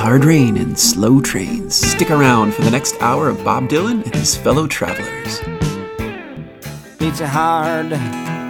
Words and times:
Hard 0.00 0.24
Rain 0.24 0.56
and 0.56 0.78
Slow 0.78 1.20
Trains. 1.20 1.74
Stick 1.74 2.10
around 2.10 2.54
for 2.54 2.62
the 2.62 2.70
next 2.70 2.96
hour 3.02 3.28
of 3.28 3.44
Bob 3.44 3.68
Dylan 3.68 4.02
and 4.02 4.14
his 4.14 4.34
fellow 4.34 4.66
travelers. 4.66 5.40
It's 6.98 7.20
a 7.20 7.28
hard, 7.28 7.92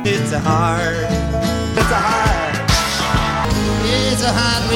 it's 0.06 0.30
a 0.30 0.38
hard, 0.38 0.94
it's 1.76 1.90
a 1.90 1.98
hard, 1.98 2.54
it's 3.84 4.22
a 4.22 4.32
hard 4.32 4.71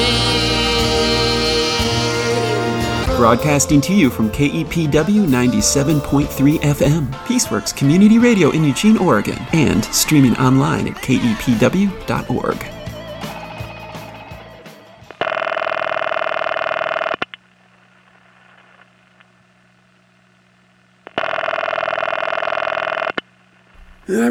rain. 3.07 3.17
Broadcasting 3.17 3.79
to 3.79 3.93
you 3.93 4.09
from 4.09 4.29
KEPW 4.31 5.25
97.3 5.27 6.59
FM, 6.59 7.09
Peaceworks 7.23 7.73
Community 7.73 8.19
Radio 8.19 8.51
in 8.51 8.65
Eugene, 8.65 8.97
Oregon, 8.97 9.39
and 9.53 9.85
streaming 9.85 10.35
online 10.35 10.89
at 10.89 10.95
kepw.org. 10.95 12.74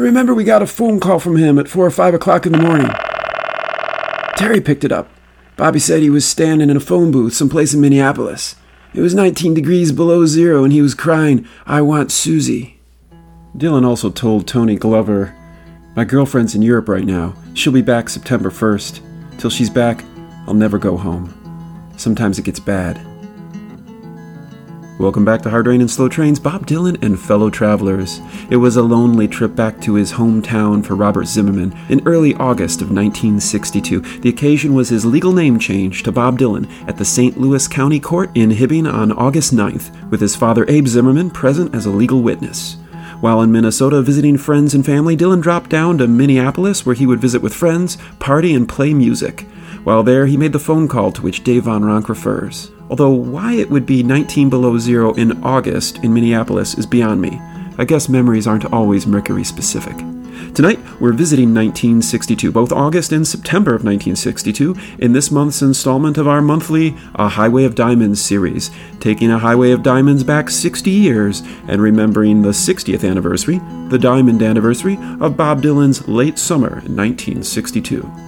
remember 0.05 0.33
we 0.33 0.43
got 0.43 0.61
a 0.61 0.67
phone 0.67 0.99
call 0.99 1.19
from 1.19 1.35
him 1.35 1.57
at 1.57 1.67
4 1.67 1.85
or 1.85 1.91
5 1.91 2.13
o'clock 2.13 2.45
in 2.45 2.51
the 2.51 2.59
morning. 2.59 2.91
Terry 4.37 4.61
picked 4.61 4.83
it 4.83 4.91
up. 4.91 5.09
Bobby 5.57 5.79
said 5.79 6.01
he 6.01 6.09
was 6.09 6.27
standing 6.27 6.69
in 6.69 6.77
a 6.77 6.81
phone 6.81 7.11
booth 7.11 7.33
someplace 7.33 7.73
in 7.73 7.81
Minneapolis. 7.81 8.55
It 8.93 9.01
was 9.01 9.15
19 9.15 9.53
degrees 9.53 9.91
below 9.91 10.25
zero 10.25 10.63
and 10.63 10.71
he 10.71 10.81
was 10.81 10.93
crying, 10.93 11.47
I 11.65 11.81
want 11.81 12.11
Susie. 12.11 12.79
Dylan 13.57 13.85
also 13.85 14.09
told 14.09 14.47
Tony 14.47 14.75
Glover, 14.75 15.35
My 15.95 16.05
girlfriend's 16.05 16.55
in 16.55 16.61
Europe 16.61 16.89
right 16.89 17.05
now. 17.05 17.33
She'll 17.53 17.73
be 17.73 17.81
back 17.81 18.09
September 18.09 18.51
1st. 18.51 19.39
Till 19.39 19.49
she's 19.49 19.69
back, 19.69 20.03
I'll 20.47 20.53
never 20.53 20.77
go 20.77 20.97
home. 20.97 21.33
Sometimes 21.97 22.37
it 22.37 22.45
gets 22.45 22.59
bad. 22.59 22.99
Welcome 24.97 25.25
back 25.25 25.41
to 25.41 25.49
Hard 25.49 25.67
Rain 25.67 25.81
and 25.81 25.91
Slow 25.91 26.07
Trains, 26.07 26.39
Bob 26.39 26.65
Dylan 26.65 27.03
and 27.03 27.19
fellow 27.19 27.49
travelers. 27.49 28.21
It 28.49 28.55
was 28.55 28.77
a 28.77 28.81
lonely 28.81 29.27
trip 29.27 29.53
back 29.53 29.81
to 29.81 29.95
his 29.95 30.13
hometown 30.13 30.85
for 30.85 30.95
Robert 30.95 31.25
Zimmerman 31.25 31.77
in 31.89 32.01
early 32.07 32.33
August 32.35 32.81
of 32.81 32.91
1962. 32.91 33.99
The 34.21 34.29
occasion 34.29 34.73
was 34.73 34.87
his 34.87 35.05
legal 35.05 35.33
name 35.33 35.59
change 35.59 36.03
to 36.03 36.13
Bob 36.13 36.39
Dylan 36.39 36.71
at 36.87 36.95
the 36.95 37.03
St. 37.03 37.37
Louis 37.37 37.67
County 37.67 37.99
Court 37.99 38.31
in 38.35 38.51
Hibbing 38.51 38.89
on 38.89 39.11
August 39.11 39.53
9th, 39.53 40.09
with 40.09 40.21
his 40.21 40.37
father 40.37 40.65
Abe 40.69 40.87
Zimmerman 40.87 41.29
present 41.29 41.75
as 41.75 41.85
a 41.85 41.91
legal 41.91 42.21
witness. 42.21 42.77
While 43.19 43.41
in 43.41 43.51
Minnesota 43.51 44.01
visiting 44.01 44.37
friends 44.37 44.73
and 44.73 44.85
family, 44.85 45.17
Dylan 45.17 45.41
dropped 45.41 45.69
down 45.69 45.97
to 45.97 46.07
Minneapolis 46.07 46.85
where 46.85 46.95
he 46.95 47.05
would 47.05 47.19
visit 47.19 47.41
with 47.41 47.53
friends, 47.53 47.97
party, 48.19 48.53
and 48.53 48.67
play 48.67 48.93
music. 48.93 49.45
While 49.85 50.01
there, 50.01 50.25
he 50.25 50.35
made 50.35 50.51
the 50.51 50.57
phone 50.57 50.87
call 50.87 51.11
to 51.11 51.21
which 51.21 51.43
Dave 51.43 51.65
Van 51.65 51.83
Ronk 51.83 52.09
refers. 52.09 52.71
Although 52.89 53.11
why 53.11 53.53
it 53.53 53.69
would 53.69 53.85
be 53.85 54.01
19 54.01 54.49
below 54.49 54.79
zero 54.79 55.13
in 55.13 55.43
August 55.43 56.03
in 56.03 56.11
Minneapolis 56.11 56.75
is 56.75 56.87
beyond 56.87 57.21
me. 57.21 57.39
I 57.77 57.85
guess 57.85 58.09
memories 58.09 58.47
aren't 58.47 58.73
always 58.73 59.05
Mercury 59.05 59.43
specific. 59.43 59.95
Tonight, 60.55 60.79
we're 60.99 61.13
visiting 61.13 61.53
1962, 61.53 62.51
both 62.51 62.71
August 62.71 63.11
and 63.11 63.27
September 63.27 63.75
of 63.75 63.83
1962, 63.83 64.75
in 64.97 65.13
this 65.13 65.29
month's 65.29 65.61
installment 65.61 66.17
of 66.17 66.27
our 66.27 66.41
monthly 66.41 66.97
A 67.13 67.27
Highway 67.27 67.65
of 67.65 67.75
Diamonds 67.75 68.19
series, 68.19 68.71
taking 68.99 69.29
A 69.29 69.37
Highway 69.37 69.69
of 69.69 69.83
Diamonds 69.83 70.23
back 70.23 70.49
60 70.49 70.89
years 70.89 71.43
and 71.67 71.79
remembering 71.79 72.41
the 72.41 72.49
60th 72.49 73.07
anniversary, 73.07 73.59
the 73.89 73.99
diamond 73.99 74.41
anniversary, 74.41 74.97
of 75.21 75.37
Bob 75.37 75.61
Dylan's 75.61 76.07
late 76.07 76.39
summer 76.39 76.79
in 76.85 76.95
1962. 76.95 78.24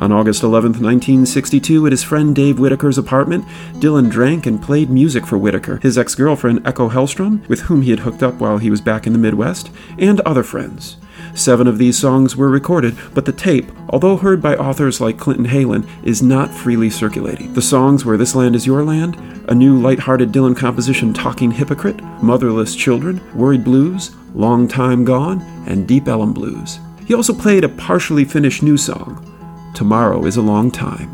On 0.00 0.12
August 0.12 0.42
11, 0.42 0.72
1962, 0.72 1.84
at 1.84 1.92
his 1.92 2.02
friend 2.02 2.34
Dave 2.34 2.58
Whitaker's 2.58 2.96
apartment, 2.96 3.44
Dylan 3.74 4.10
drank 4.10 4.46
and 4.46 4.62
played 4.62 4.88
music 4.88 5.26
for 5.26 5.36
Whitaker, 5.36 5.76
his 5.82 5.98
ex 5.98 6.14
girlfriend 6.14 6.66
Echo 6.66 6.88
Helstrom, 6.88 7.46
with 7.48 7.60
whom 7.60 7.82
he 7.82 7.90
had 7.90 8.00
hooked 8.00 8.22
up 8.22 8.36
while 8.36 8.56
he 8.56 8.70
was 8.70 8.80
back 8.80 9.06
in 9.06 9.12
the 9.12 9.18
Midwest, 9.18 9.70
and 9.98 10.20
other 10.20 10.42
friends. 10.42 10.96
Seven 11.34 11.66
of 11.66 11.76
these 11.76 11.98
songs 11.98 12.34
were 12.34 12.48
recorded, 12.48 12.96
but 13.12 13.26
the 13.26 13.32
tape, 13.32 13.70
although 13.90 14.16
heard 14.16 14.40
by 14.40 14.56
authors 14.56 15.02
like 15.02 15.18
Clinton 15.18 15.46
Heylin, 15.46 15.86
is 16.02 16.22
not 16.22 16.50
freely 16.50 16.88
circulating. 16.88 17.52
The 17.52 17.60
songs 17.60 18.02
were 18.02 18.16
This 18.16 18.34
Land 18.34 18.56
Is 18.56 18.66
Your 18.66 18.82
Land, 18.82 19.16
a 19.48 19.54
new 19.54 19.78
light-hearted 19.78 20.32
Dylan 20.32 20.56
composition 20.56 21.12
Talking 21.12 21.50
Hypocrite, 21.50 22.02
Motherless 22.22 22.74
Children, 22.74 23.20
Worried 23.38 23.64
Blues, 23.64 24.16
Long 24.34 24.66
Time 24.66 25.04
Gone, 25.04 25.42
and 25.66 25.86
Deep 25.86 26.08
Ellum 26.08 26.32
Blues. 26.32 26.78
He 27.04 27.12
also 27.12 27.34
played 27.34 27.64
a 27.64 27.68
partially 27.68 28.24
finished 28.24 28.62
new 28.62 28.78
song, 28.78 29.26
Tomorrow 29.74 30.26
is 30.26 30.36
a 30.36 30.42
long 30.42 30.70
time. 30.70 31.10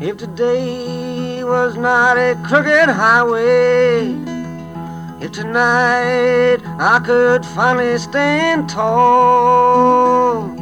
If 0.00 0.16
today 0.16 1.42
was 1.44 1.76
not 1.76 2.16
a 2.16 2.34
crooked 2.46 2.88
highway, 2.88 4.08
if 5.20 5.32
tonight 5.32 6.58
I 6.78 7.00
could 7.04 7.44
finally 7.44 7.98
stand 7.98 8.70
tall, 8.70 10.54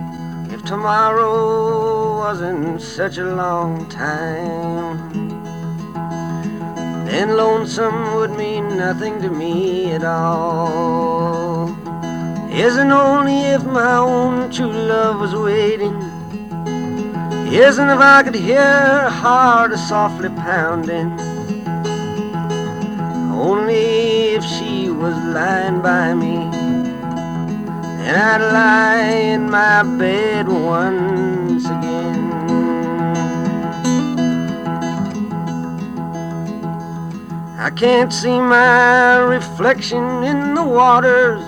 if 0.51 0.65
tomorrow 0.65 2.19
wasn't 2.19 2.81
such 2.81 3.19
a 3.19 3.35
long 3.35 3.89
time, 3.89 5.29
then 7.05 7.37
lonesome 7.37 8.17
would 8.17 8.31
mean 8.33 8.77
nothing 8.77 9.21
to 9.21 9.31
me 9.31 9.93
at 9.93 10.05
all. 10.05 11.69
Isn't 12.51 12.91
only 12.91 13.41
if 13.41 13.65
my 13.65 13.97
own 13.97 14.51
true 14.51 14.73
love 14.73 15.21
was 15.21 15.35
waiting 15.35 16.14
isn't 17.53 17.89
if 17.89 17.99
I 17.99 18.23
could 18.23 18.35
hear 18.35 18.61
her 18.61 19.11
heart 19.11 19.77
softly 19.79 20.29
pounding. 20.31 21.19
Only 23.33 24.35
if 24.35 24.45
she 24.45 24.89
was 24.91 25.17
lying 25.35 25.81
by 25.83 26.15
me, 26.15 26.37
and 28.07 28.17
I'd 28.17 28.41
lie 28.53 29.11
in 29.35 29.51
my 29.51 29.83
bed 29.99 30.49
once 30.49 31.65
again. 31.67 32.25
I 37.59 37.71
can't 37.71 38.13
see 38.13 38.39
my 38.39 39.17
reflection 39.17 40.23
in 40.23 40.55
the 40.55 40.63
waters. 40.63 41.43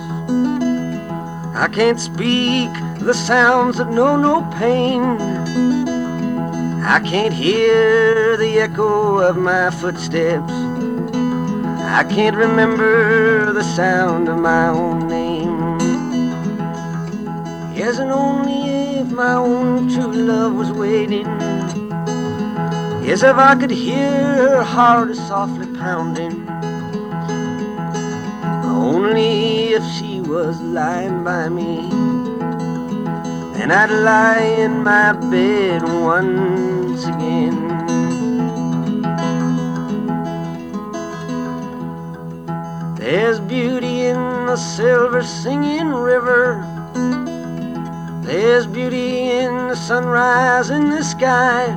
I 1.55 1.67
can't 1.71 1.99
speak 1.99 2.69
the 2.99 3.13
sounds 3.13 3.77
that 3.77 3.89
know 3.89 4.15
no 4.15 4.41
pain. 4.59 5.76
I 6.89 7.01
can't 7.01 7.33
hear 7.33 8.37
the 8.37 8.59
echo 8.59 9.19
of 9.19 9.35
my 9.35 9.69
footsteps. 9.71 10.53
I 11.83 12.05
can't 12.09 12.37
remember 12.37 13.51
the 13.51 13.61
sound 13.61 14.29
of 14.29 14.39
my 14.39 14.69
own 14.69 15.05
name. 15.05 15.79
Yes, 17.75 17.99
and 17.99 18.09
only 18.09 18.99
if 19.01 19.11
my 19.11 19.33
own 19.33 19.89
true 19.89 20.13
love 20.13 20.53
was 20.55 20.71
waiting. 20.71 21.27
Yes, 23.03 23.21
if 23.21 23.35
I 23.35 23.55
could 23.59 23.69
hear 23.69 24.21
her 24.47 24.63
heart 24.63 25.13
softly 25.13 25.67
pounding. 25.77 26.47
Only 28.63 29.73
if 29.73 29.83
she 29.95 30.21
was 30.21 30.61
lying 30.61 31.25
by 31.25 31.49
me. 31.49 31.79
And 33.61 33.73
I'd 33.73 33.91
lie 33.91 34.39
in 34.39 34.83
my 34.83 35.11
bed 35.11 35.83
once 36.97 37.15
again. 37.15 37.55
There's 42.95 43.39
beauty 43.39 44.05
in 44.07 44.17
the 44.45 44.55
silver 44.57 45.21
singing 45.23 45.89
river. 45.89 46.63
There's 48.23 48.65
beauty 48.65 49.29
in 49.29 49.67
the 49.67 49.75
sunrise 49.75 50.69
in 50.71 50.89
the 50.89 51.03
sky. 51.03 51.67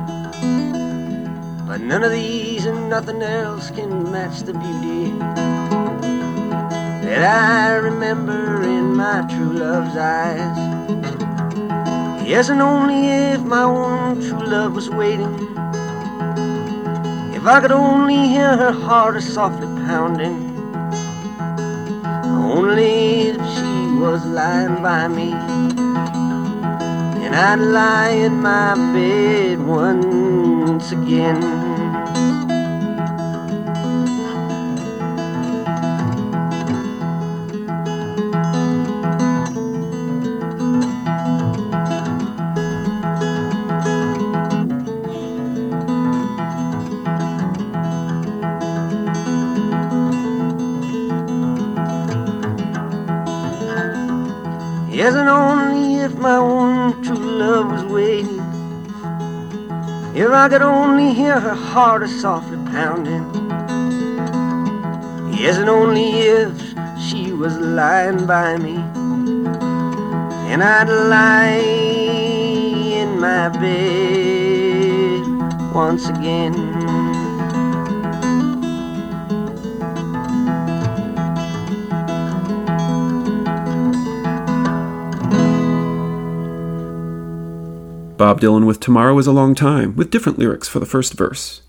But 1.67 1.81
none 1.81 2.03
of 2.03 2.11
these 2.11 2.65
and 2.65 2.89
nothing 2.89 3.21
else 3.21 3.69
can 3.69 4.11
match 4.11 4.39
the 4.41 4.53
beauty 4.53 5.11
that 7.05 7.23
I 7.23 7.75
remember 7.75 8.63
in 8.63 8.95
my 8.95 9.21
true 9.29 9.53
love's 9.53 9.95
eyes. 9.95 10.70
Yes, 12.31 12.47
and 12.47 12.61
only 12.61 13.09
if 13.09 13.41
my 13.41 13.63
own 13.63 14.21
true 14.21 14.39
love 14.39 14.73
was 14.73 14.89
waiting. 14.89 15.33
If 17.35 17.45
I 17.45 17.59
could 17.59 17.73
only 17.73 18.29
hear 18.29 18.55
her 18.55 18.71
heart 18.71 19.21
softly 19.21 19.67
pounding. 19.83 20.37
Only 22.23 23.31
if 23.31 23.35
she 23.35 23.97
was 23.99 24.25
lying 24.25 24.81
by 24.81 25.09
me. 25.09 25.33
And 27.25 27.35
I'd 27.35 27.59
lie 27.59 28.11
in 28.11 28.39
my 28.39 28.75
bed 28.93 29.59
once 29.67 30.93
again. 30.93 31.60
I 60.41 60.49
could 60.49 60.63
only 60.63 61.13
hear 61.13 61.39
her 61.39 61.53
heart 61.53 62.09
softly 62.09 62.57
pounding. 62.71 63.23
Yes, 65.31 65.57
and 65.57 65.69
only 65.69 66.09
if 66.13 66.51
she 66.99 67.31
was 67.31 67.55
lying 67.59 68.25
by 68.25 68.57
me. 68.57 68.77
And 70.51 70.63
I'd 70.63 70.89
lie 70.89 71.61
in 73.01 73.19
my 73.19 73.49
bed 73.49 75.27
once 75.75 76.09
again. 76.09 76.70
Bob 88.21 88.39
Dylan 88.39 88.67
with 88.67 88.79
Tomorrow 88.79 89.17
is 89.17 89.25
a 89.25 89.31
Long 89.31 89.55
Time, 89.55 89.95
with 89.95 90.11
different 90.11 90.37
lyrics 90.37 90.67
for 90.67 90.79
the 90.79 90.85
first 90.85 91.15
verse. 91.15 91.63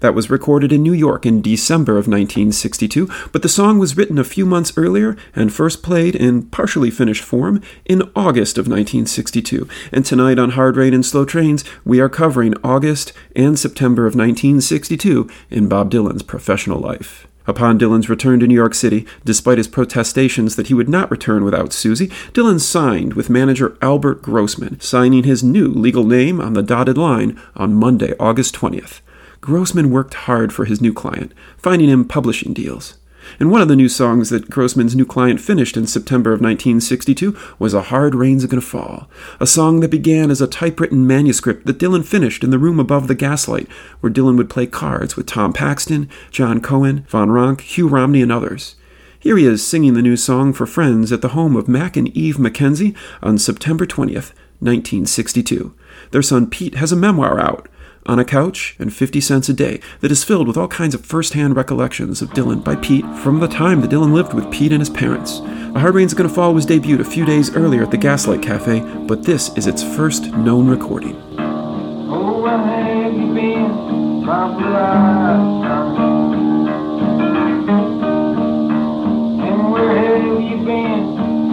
That 0.00 0.14
was 0.14 0.28
recorded 0.28 0.70
in 0.70 0.82
New 0.82 0.92
York 0.92 1.24
in 1.24 1.40
December 1.40 1.92
of 1.92 2.06
1962, 2.06 3.08
but 3.32 3.40
the 3.40 3.48
song 3.48 3.78
was 3.78 3.96
written 3.96 4.18
a 4.18 4.22
few 4.22 4.44
months 4.44 4.74
earlier 4.76 5.16
and 5.34 5.50
first 5.50 5.82
played 5.82 6.14
in 6.14 6.42
partially 6.50 6.90
finished 6.90 7.24
form 7.24 7.62
in 7.86 8.02
August 8.14 8.58
of 8.58 8.66
1962. 8.66 9.66
And 9.92 10.04
tonight 10.04 10.38
on 10.38 10.50
Hard 10.50 10.76
Rain 10.76 10.92
and 10.92 11.06
Slow 11.06 11.24
Trains, 11.24 11.64
we 11.86 12.00
are 12.00 12.10
covering 12.10 12.52
August 12.62 13.14
and 13.34 13.58
September 13.58 14.02
of 14.02 14.14
1962 14.14 15.26
in 15.48 15.70
Bob 15.70 15.90
Dylan's 15.90 16.22
professional 16.22 16.80
life. 16.80 17.26
Upon 17.46 17.78
Dylan's 17.78 18.08
return 18.08 18.40
to 18.40 18.46
New 18.46 18.54
York 18.54 18.74
City, 18.74 19.06
despite 19.24 19.58
his 19.58 19.68
protestations 19.68 20.56
that 20.56 20.68
he 20.68 20.74
would 20.74 20.88
not 20.88 21.10
return 21.10 21.44
without 21.44 21.72
Susie, 21.72 22.08
Dylan 22.32 22.58
signed 22.58 23.14
with 23.14 23.28
manager 23.28 23.76
Albert 23.82 24.22
Grossman, 24.22 24.80
signing 24.80 25.24
his 25.24 25.44
new 25.44 25.68
legal 25.68 26.04
name 26.04 26.40
on 26.40 26.54
the 26.54 26.62
dotted 26.62 26.96
line 26.96 27.38
on 27.54 27.74
Monday, 27.74 28.14
August 28.18 28.54
20th. 28.54 29.00
Grossman 29.42 29.90
worked 29.90 30.14
hard 30.14 30.54
for 30.54 30.64
his 30.64 30.80
new 30.80 30.94
client, 30.94 31.32
finding 31.58 31.90
him 31.90 32.06
publishing 32.06 32.54
deals. 32.54 32.94
And 33.40 33.50
one 33.50 33.60
of 33.60 33.68
the 33.68 33.76
new 33.76 33.88
songs 33.88 34.30
that 34.30 34.50
Grossman's 34.50 34.94
new 34.94 35.04
client 35.04 35.40
finished 35.40 35.76
in 35.76 35.86
September 35.86 36.30
of 36.30 36.40
1962 36.40 37.36
was 37.58 37.74
A 37.74 37.82
Hard 37.82 38.14
Rain's 38.14 38.46
Gonna 38.46 38.60
Fall, 38.60 39.08
a 39.40 39.46
song 39.46 39.80
that 39.80 39.90
began 39.90 40.30
as 40.30 40.40
a 40.40 40.46
typewritten 40.46 41.06
manuscript 41.06 41.66
that 41.66 41.78
Dylan 41.78 42.04
finished 42.04 42.44
in 42.44 42.50
the 42.50 42.58
room 42.58 42.78
above 42.78 43.08
the 43.08 43.14
gaslight, 43.14 43.68
where 44.00 44.12
Dylan 44.12 44.36
would 44.36 44.50
play 44.50 44.66
cards 44.66 45.16
with 45.16 45.26
Tom 45.26 45.52
Paxton, 45.52 46.08
John 46.30 46.60
Cohen, 46.60 47.04
Van 47.08 47.28
Ronk, 47.28 47.60
Hugh 47.60 47.88
Romney, 47.88 48.22
and 48.22 48.30
others. 48.32 48.76
Here 49.18 49.38
he 49.38 49.46
is 49.46 49.66
singing 49.66 49.94
the 49.94 50.02
new 50.02 50.16
song 50.16 50.52
for 50.52 50.66
friends 50.66 51.10
at 51.10 51.22
the 51.22 51.28
home 51.28 51.56
of 51.56 51.66
Mac 51.66 51.96
and 51.96 52.08
Eve 52.16 52.36
McKenzie 52.36 52.94
on 53.22 53.38
September 53.38 53.86
20th, 53.86 54.34
1962. 54.60 55.74
Their 56.10 56.22
son 56.22 56.46
Pete 56.46 56.74
has 56.74 56.92
a 56.92 56.96
memoir 56.96 57.40
out, 57.40 57.68
on 58.06 58.18
a 58.18 58.24
couch 58.24 58.76
and 58.78 58.92
50 58.92 59.20
cents 59.20 59.48
a 59.48 59.54
day 59.54 59.80
that 60.00 60.10
is 60.10 60.24
filled 60.24 60.46
with 60.46 60.56
all 60.56 60.68
kinds 60.68 60.94
of 60.94 61.04
first 61.04 61.32
hand 61.32 61.56
recollections 61.56 62.20
of 62.20 62.30
Dylan 62.30 62.62
by 62.62 62.76
Pete 62.76 63.04
from 63.18 63.40
the 63.40 63.48
time 63.48 63.80
that 63.80 63.90
Dylan 63.90 64.12
lived 64.12 64.34
with 64.34 64.50
Pete 64.50 64.72
and 64.72 64.80
his 64.80 64.90
parents. 64.90 65.40
A 65.74 65.78
Hard 65.78 65.94
Rain's 65.94 66.14
Gonna 66.14 66.28
Fall 66.28 66.54
was 66.54 66.66
debuted 66.66 67.00
a 67.00 67.04
few 67.04 67.24
days 67.24 67.54
earlier 67.56 67.82
at 67.82 67.90
the 67.90 67.96
Gaslight 67.96 68.42
Cafe, 68.42 68.80
but 69.06 69.22
this 69.24 69.56
is 69.56 69.66
its 69.66 69.82
first 69.82 70.32
known 70.32 70.68
recording. 70.68 71.20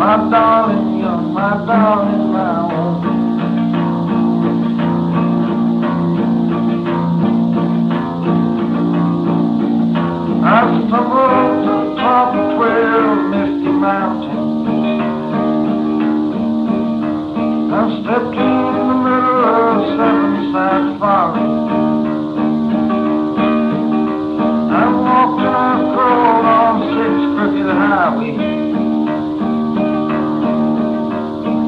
My 0.01 0.17
darling, 0.31 0.99
you're 0.99 1.17
my 1.17 1.65
darling, 1.65 2.33
my 2.33 2.70
I 10.43 10.65
stumbled 10.87 11.65
to 11.65 11.71
the 11.71 11.95
top 12.01 12.33
of 12.33 12.57
twelve 12.57 13.29
misty 13.29 13.71
mountains. 13.71 14.41
I 17.71 17.81
stepped 18.01 18.35
in 18.35 18.53
the 18.89 18.97
middle 19.05 19.45
of 19.45 19.85
seven 19.95 20.33
sad 20.51 20.83
forests. 20.97 21.61
I 24.71 24.83
walked 24.97 25.41
and 25.45 25.55
I 25.55 25.77
crawled 25.93 26.45
on 26.57 26.75
six 26.89 27.13
crooked 27.37 27.69
highways. 27.69 28.41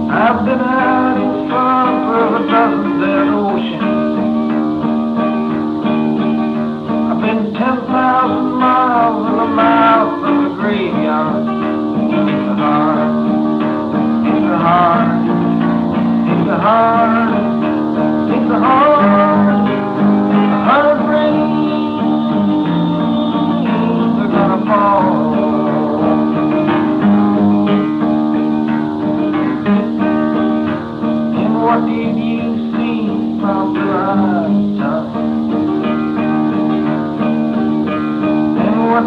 I've 0.09 0.39
been 0.45 0.59
having 0.59 1.33
fun 1.49 1.89
for 2.07 2.25
a 2.37 2.47
dozen 2.49 2.91
dead 2.99 3.27
oceans. 3.29 4.02
Been 7.23 7.53
ten 7.53 7.77
thousand 7.87 8.51
miles 8.59 9.27
in 9.27 9.37
the 9.37 9.47
mouth 9.55 10.23
of 10.27 10.35
the 10.43 10.61
graveyard. 10.61 11.47
It's 12.11 12.59
hard, 12.59 13.11
it's 14.27 14.45
hard, 14.59 15.23
it's 16.27 16.49
hard, 16.49 17.52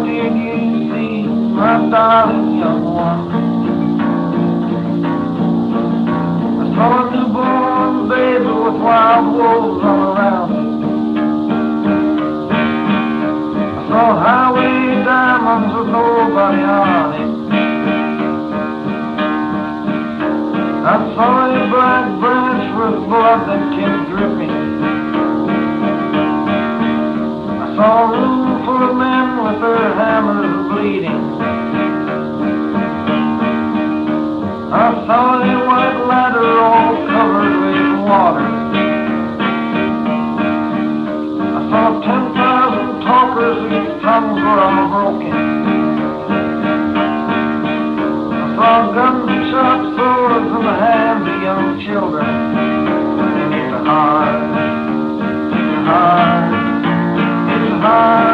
did 0.03 0.33
you 0.35 0.57
see, 0.91 1.23
my 1.27 1.89
darling 1.89 2.59
young 2.59 2.83
one? 2.83 3.21
I 6.59 6.75
saw 6.75 6.89
a 6.99 7.11
newborn 7.11 8.09
baby 8.09 8.45
with 8.45 8.77
wild 8.81 9.25
wolves 9.35 9.83
all 9.83 10.01
around 10.13 10.51
it. 10.51 10.67
I 13.77 13.89
saw 13.89 14.05
highway 14.19 15.03
diamonds 15.03 15.71
with 15.75 15.87
nobody 15.87 16.61
on 16.61 17.13
it. 17.21 17.37
I 20.87 20.95
saw 21.15 21.31
a 21.45 21.67
black 21.69 22.05
branch 22.19 22.65
with 22.77 22.95
blood 23.09 23.41
that 23.49 23.63
kept 23.75 24.09
dripping. 24.09 24.55
I 27.59 27.75
saw 27.75 28.13
a 28.13 28.36
with 29.47 29.61
their 29.61 29.93
hammers 29.95 30.55
bleeding. 30.71 31.23
I 34.73 34.87
saw 35.07 35.39
a 35.39 35.55
white 35.67 35.99
ladder 36.05 36.49
all 36.59 36.95
covered 37.07 37.55
with 37.63 37.95
water. 38.03 38.47
I 41.55 41.61
saw 41.69 41.85
ten 42.03 42.23
thousand 42.35 42.89
talkers 43.07 43.59
whose 43.71 44.01
tongues 44.03 44.41
were 44.43 44.59
all 44.67 44.85
broken. 44.91 45.35
I 48.43 48.55
saw 48.55 48.91
gunshot 48.91 49.81
swords 49.95 50.49
in 50.57 50.63
the 50.65 50.75
hands 50.75 51.25
of 51.31 51.41
young 51.41 51.79
children. 51.85 52.27
It's 53.53 53.75
hard, 53.87 54.43
it's 55.55 55.87
hard, 55.87 56.51
it's 57.55 57.81
hard, 57.81 58.26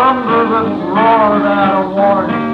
thunder 0.00 0.42
that 0.48 0.68
roar 0.96 1.30
that 1.44 1.76
a 1.76 1.84
warning. 1.92 2.46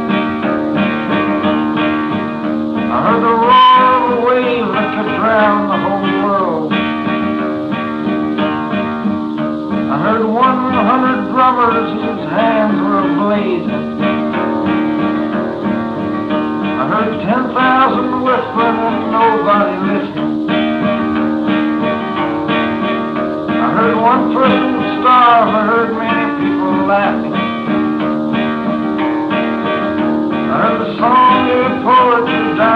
I 2.90 2.96
heard 3.06 3.22
the 3.22 3.34
roar 3.46 3.86
of 3.94 4.02
a 4.10 4.18
wave 4.26 4.66
that 4.74 4.88
could 4.96 5.10
drown 5.14 5.60
the 5.70 5.78
whole 5.78 6.10
world. 6.26 6.72
I 9.94 9.96
heard 10.02 10.26
100 10.26 11.30
drummers 11.30 11.88
whose 11.94 12.24
hands 12.34 12.78
were 12.82 12.98
ablaze. 13.06 13.70
I 16.80 16.84
heard 16.90 17.12
10,000 17.22 18.26
whistling 18.26 18.78
and 18.90 18.98
nobody 19.14 19.76
listening. 19.86 20.50
I 23.54 23.66
heard 23.78 23.96
one 24.02 24.34
person 24.34 24.74
starve, 24.98 25.48
I 25.54 25.62
heard 25.70 25.90
many 25.94 26.26
people 26.42 26.86
laugh. 26.88 27.25
And 30.58 30.98
song 30.98 31.48
the 31.48 31.84
poet 31.84 32.56
died. 32.56 32.75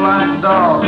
black 0.00 0.40
dog. 0.40 0.82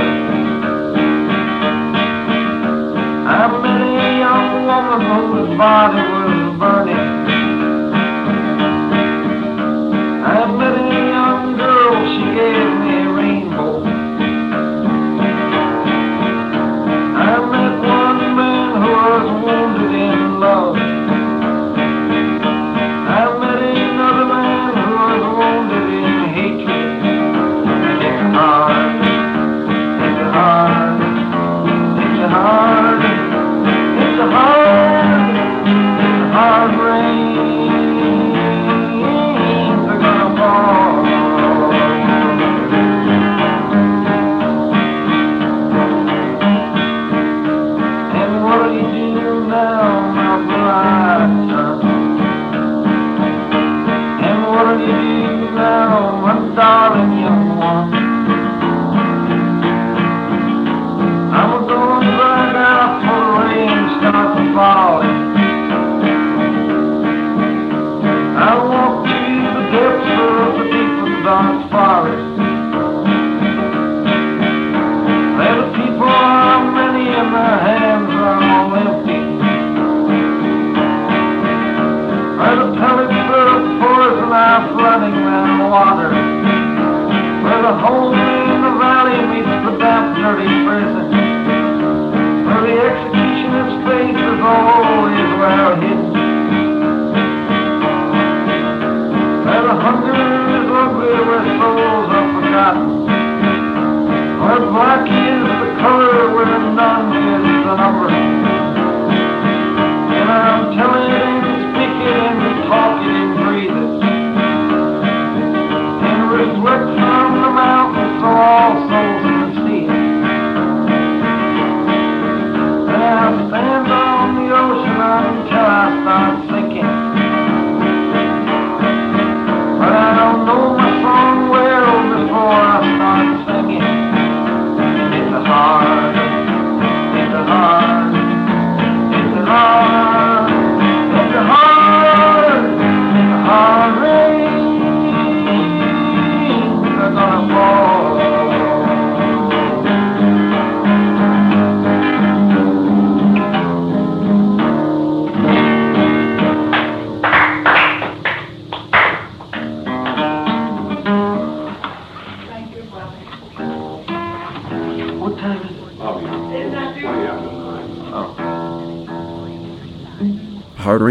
I've 3.29 3.55
met 3.63 3.83
a 3.83 4.19
young 4.25 4.67
woman 4.67 5.01
whose 5.11 5.59
body 5.59 6.03
was. 6.13 6.22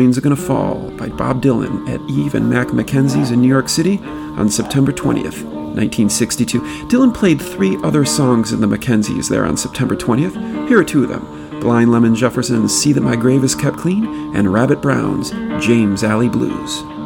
Rain's 0.01 0.17
Gonna 0.17 0.35
Fall 0.35 0.89
by 0.97 1.09
Bob 1.09 1.43
Dylan 1.43 1.87
at 1.87 2.01
Eve 2.09 2.33
and 2.33 2.49
Mac 2.49 2.73
Mackenzie's 2.73 3.29
in 3.29 3.39
New 3.39 3.47
York 3.47 3.69
City 3.69 3.99
on 3.99 4.49
September 4.49 4.91
20th, 4.91 5.43
1962. 5.43 6.59
Dylan 6.87 7.13
played 7.13 7.39
three 7.39 7.77
other 7.83 8.03
songs 8.03 8.51
in 8.51 8.61
the 8.61 8.67
Mackenzies 8.67 9.29
there 9.29 9.45
on 9.45 9.55
September 9.55 9.95
20th. 9.95 10.67
Here 10.67 10.79
are 10.79 10.83
two 10.83 11.03
of 11.03 11.09
them 11.09 11.59
Blind 11.59 11.91
Lemon 11.91 12.15
Jefferson's 12.15 12.75
See 12.75 12.93
That 12.93 13.01
My 13.01 13.15
Grave 13.15 13.43
Is 13.43 13.53
Kept 13.53 13.77
Clean 13.77 14.35
and 14.35 14.51
Rabbit 14.51 14.81
Brown's 14.81 15.29
James 15.63 16.03
Alley 16.03 16.29
Blues. 16.29 17.00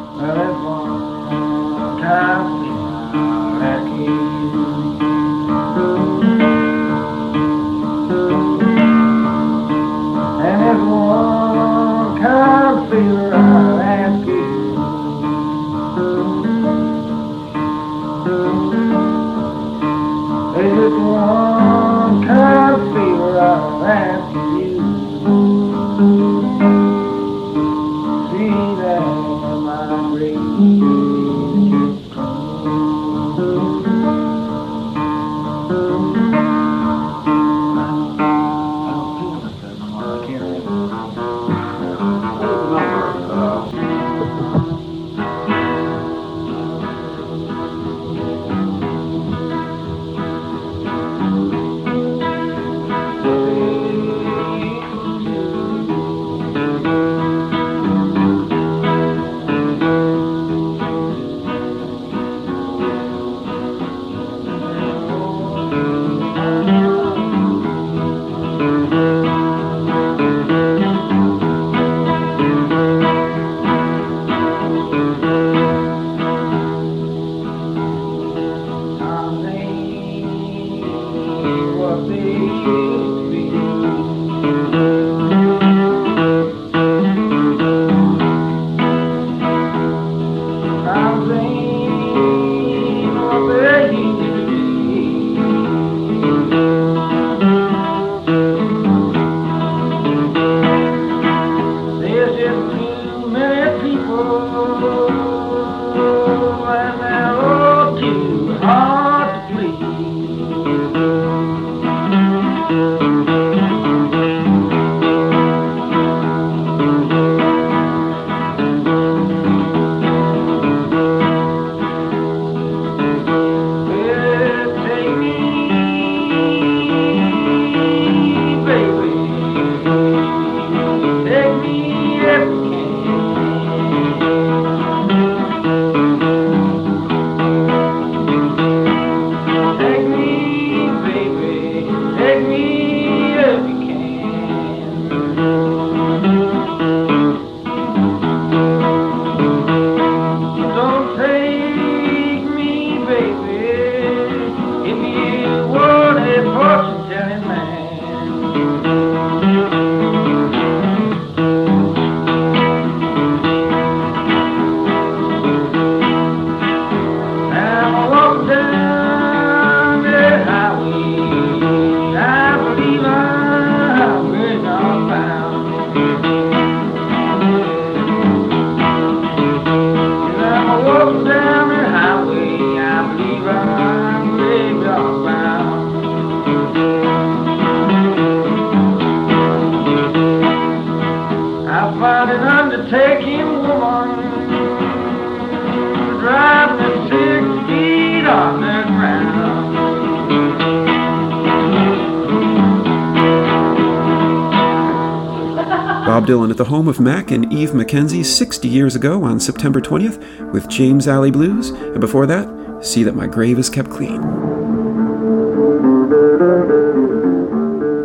And 207.32 207.52
Eve 207.52 207.72
McKenzie 207.72 208.26
60 208.26 208.68
years 208.68 208.96
ago 208.96 209.24
on 209.24 209.40
September 209.40 209.82
20th 209.82 210.52
with 210.52 210.68
James 210.70 211.08
Alley 211.08 211.32
Blues, 211.32 211.70
and 211.70 212.00
before 212.00 212.26
that, 212.26 212.86
See 212.86 213.04
That 213.04 213.16
My 213.16 213.28
Grave 213.28 213.60
Is 213.60 213.70
Kept 213.70 213.90
Clean. 213.90 214.22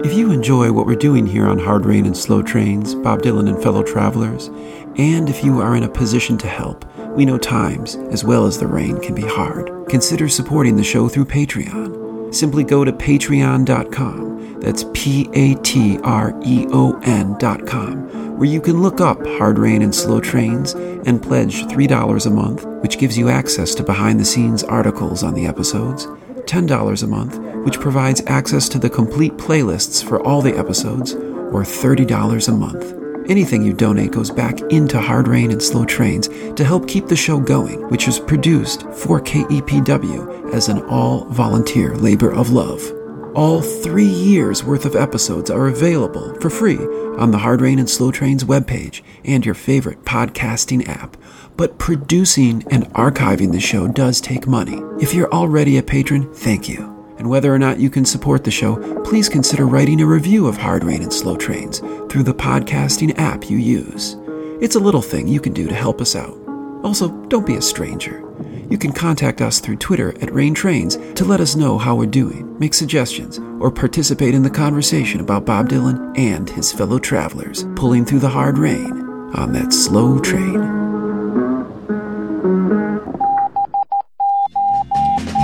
If 0.04 0.14
you 0.14 0.32
enjoy 0.32 0.72
what 0.72 0.86
we're 0.86 0.96
doing 0.96 1.26
here 1.26 1.46
on 1.46 1.58
Hard 1.58 1.84
Rain 1.84 2.06
and 2.06 2.16
Slow 2.16 2.42
Trains, 2.42 2.94
Bob 2.94 3.22
Dylan 3.22 3.48
and 3.48 3.62
fellow 3.62 3.82
travelers, 3.82 4.48
and 4.96 5.28
if 5.28 5.44
you 5.44 5.60
are 5.60 5.76
in 5.76 5.84
a 5.84 5.88
position 5.88 6.36
to 6.38 6.48
help, 6.48 6.84
we 7.16 7.24
know 7.24 7.38
times, 7.38 7.96
as 8.10 8.24
well 8.24 8.46
as 8.46 8.58
the 8.58 8.66
rain, 8.66 9.00
can 9.00 9.14
be 9.14 9.22
hard. 9.22 9.70
Consider 9.88 10.28
supporting 10.28 10.76
the 10.76 10.84
show 10.84 11.08
through 11.08 11.26
Patreon. 11.26 12.34
Simply 12.34 12.64
go 12.64 12.84
to 12.84 12.92
patreon.com. 12.92 14.60
That's 14.60 14.84
P 14.92 15.28
A 15.32 15.54
T 15.62 15.98
R 16.02 16.38
E 16.44 16.66
O 16.70 16.98
N.com, 17.02 18.09
where 18.40 18.48
you 18.48 18.58
can 18.58 18.80
look 18.80 19.02
up 19.02 19.22
Hard 19.36 19.58
Rain 19.58 19.82
and 19.82 19.94
Slow 19.94 20.18
Trains 20.18 20.72
and 20.72 21.22
pledge 21.22 21.64
$3 21.66 22.26
a 22.26 22.30
month, 22.30 22.64
which 22.82 22.98
gives 22.98 23.18
you 23.18 23.28
access 23.28 23.74
to 23.74 23.82
behind 23.82 24.18
the 24.18 24.24
scenes 24.24 24.64
articles 24.64 25.22
on 25.22 25.34
the 25.34 25.44
episodes, 25.44 26.06
$10 26.06 27.02
a 27.02 27.06
month, 27.06 27.38
which 27.66 27.78
provides 27.78 28.22
access 28.28 28.66
to 28.70 28.78
the 28.78 28.88
complete 28.88 29.34
playlists 29.34 30.02
for 30.02 30.22
all 30.22 30.40
the 30.40 30.56
episodes, 30.56 31.12
or 31.12 31.64
$30 31.64 32.48
a 32.48 32.52
month. 32.52 33.30
Anything 33.30 33.62
you 33.62 33.74
donate 33.74 34.12
goes 34.12 34.30
back 34.30 34.58
into 34.72 34.98
Hard 34.98 35.28
Rain 35.28 35.50
and 35.50 35.62
Slow 35.62 35.84
Trains 35.84 36.28
to 36.54 36.64
help 36.64 36.88
keep 36.88 37.08
the 37.08 37.16
show 37.16 37.38
going, 37.38 37.86
which 37.90 38.08
is 38.08 38.18
produced 38.18 38.84
for 38.92 39.20
KEPW 39.20 40.54
as 40.54 40.70
an 40.70 40.80
all 40.84 41.26
volunteer 41.26 41.94
labor 41.94 42.32
of 42.32 42.52
love. 42.52 42.99
All 43.34 43.62
three 43.62 44.04
years 44.04 44.64
worth 44.64 44.84
of 44.84 44.96
episodes 44.96 45.50
are 45.50 45.68
available 45.68 46.34
for 46.40 46.50
free 46.50 46.78
on 47.16 47.30
the 47.30 47.38
Hard 47.38 47.60
Rain 47.60 47.78
and 47.78 47.88
Slow 47.88 48.10
Trains 48.10 48.42
webpage 48.42 49.02
and 49.24 49.46
your 49.46 49.54
favorite 49.54 50.02
podcasting 50.04 50.88
app. 50.88 51.16
But 51.56 51.78
producing 51.78 52.64
and 52.72 52.86
archiving 52.94 53.52
the 53.52 53.60
show 53.60 53.86
does 53.86 54.20
take 54.20 54.48
money. 54.48 54.82
If 55.00 55.14
you're 55.14 55.32
already 55.32 55.78
a 55.78 55.82
patron, 55.82 56.32
thank 56.34 56.68
you. 56.68 57.14
And 57.18 57.30
whether 57.30 57.54
or 57.54 57.58
not 57.58 57.78
you 57.78 57.88
can 57.88 58.04
support 58.04 58.42
the 58.42 58.50
show, 58.50 58.76
please 59.02 59.28
consider 59.28 59.64
writing 59.64 60.00
a 60.00 60.06
review 60.06 60.48
of 60.48 60.56
Hard 60.56 60.82
Rain 60.82 61.02
and 61.02 61.12
Slow 61.12 61.36
Trains 61.36 61.78
through 62.08 62.24
the 62.24 62.34
podcasting 62.34 63.16
app 63.16 63.48
you 63.48 63.58
use. 63.58 64.16
It's 64.60 64.74
a 64.74 64.80
little 64.80 65.02
thing 65.02 65.28
you 65.28 65.40
can 65.40 65.52
do 65.52 65.68
to 65.68 65.74
help 65.74 66.00
us 66.00 66.16
out. 66.16 66.39
Also, 66.82 67.08
don't 67.26 67.46
be 67.46 67.56
a 67.56 67.62
stranger. 67.62 68.24
You 68.70 68.78
can 68.78 68.92
contact 68.92 69.40
us 69.40 69.60
through 69.60 69.76
Twitter 69.76 70.14
at 70.22 70.32
Rain 70.32 70.54
Trains 70.54 70.96
to 71.14 71.24
let 71.24 71.40
us 71.40 71.56
know 71.56 71.76
how 71.76 71.96
we're 71.96 72.06
doing, 72.06 72.58
make 72.58 72.74
suggestions, 72.74 73.38
or 73.60 73.70
participate 73.70 74.34
in 74.34 74.42
the 74.42 74.50
conversation 74.50 75.20
about 75.20 75.44
Bob 75.44 75.68
Dylan 75.68 76.16
and 76.18 76.48
his 76.48 76.72
fellow 76.72 76.98
travelers 76.98 77.64
pulling 77.76 78.04
through 78.04 78.20
the 78.20 78.28
hard 78.28 78.58
rain 78.58 78.92
on 79.34 79.52
that 79.52 79.72
slow 79.72 80.18
train. 80.18 80.80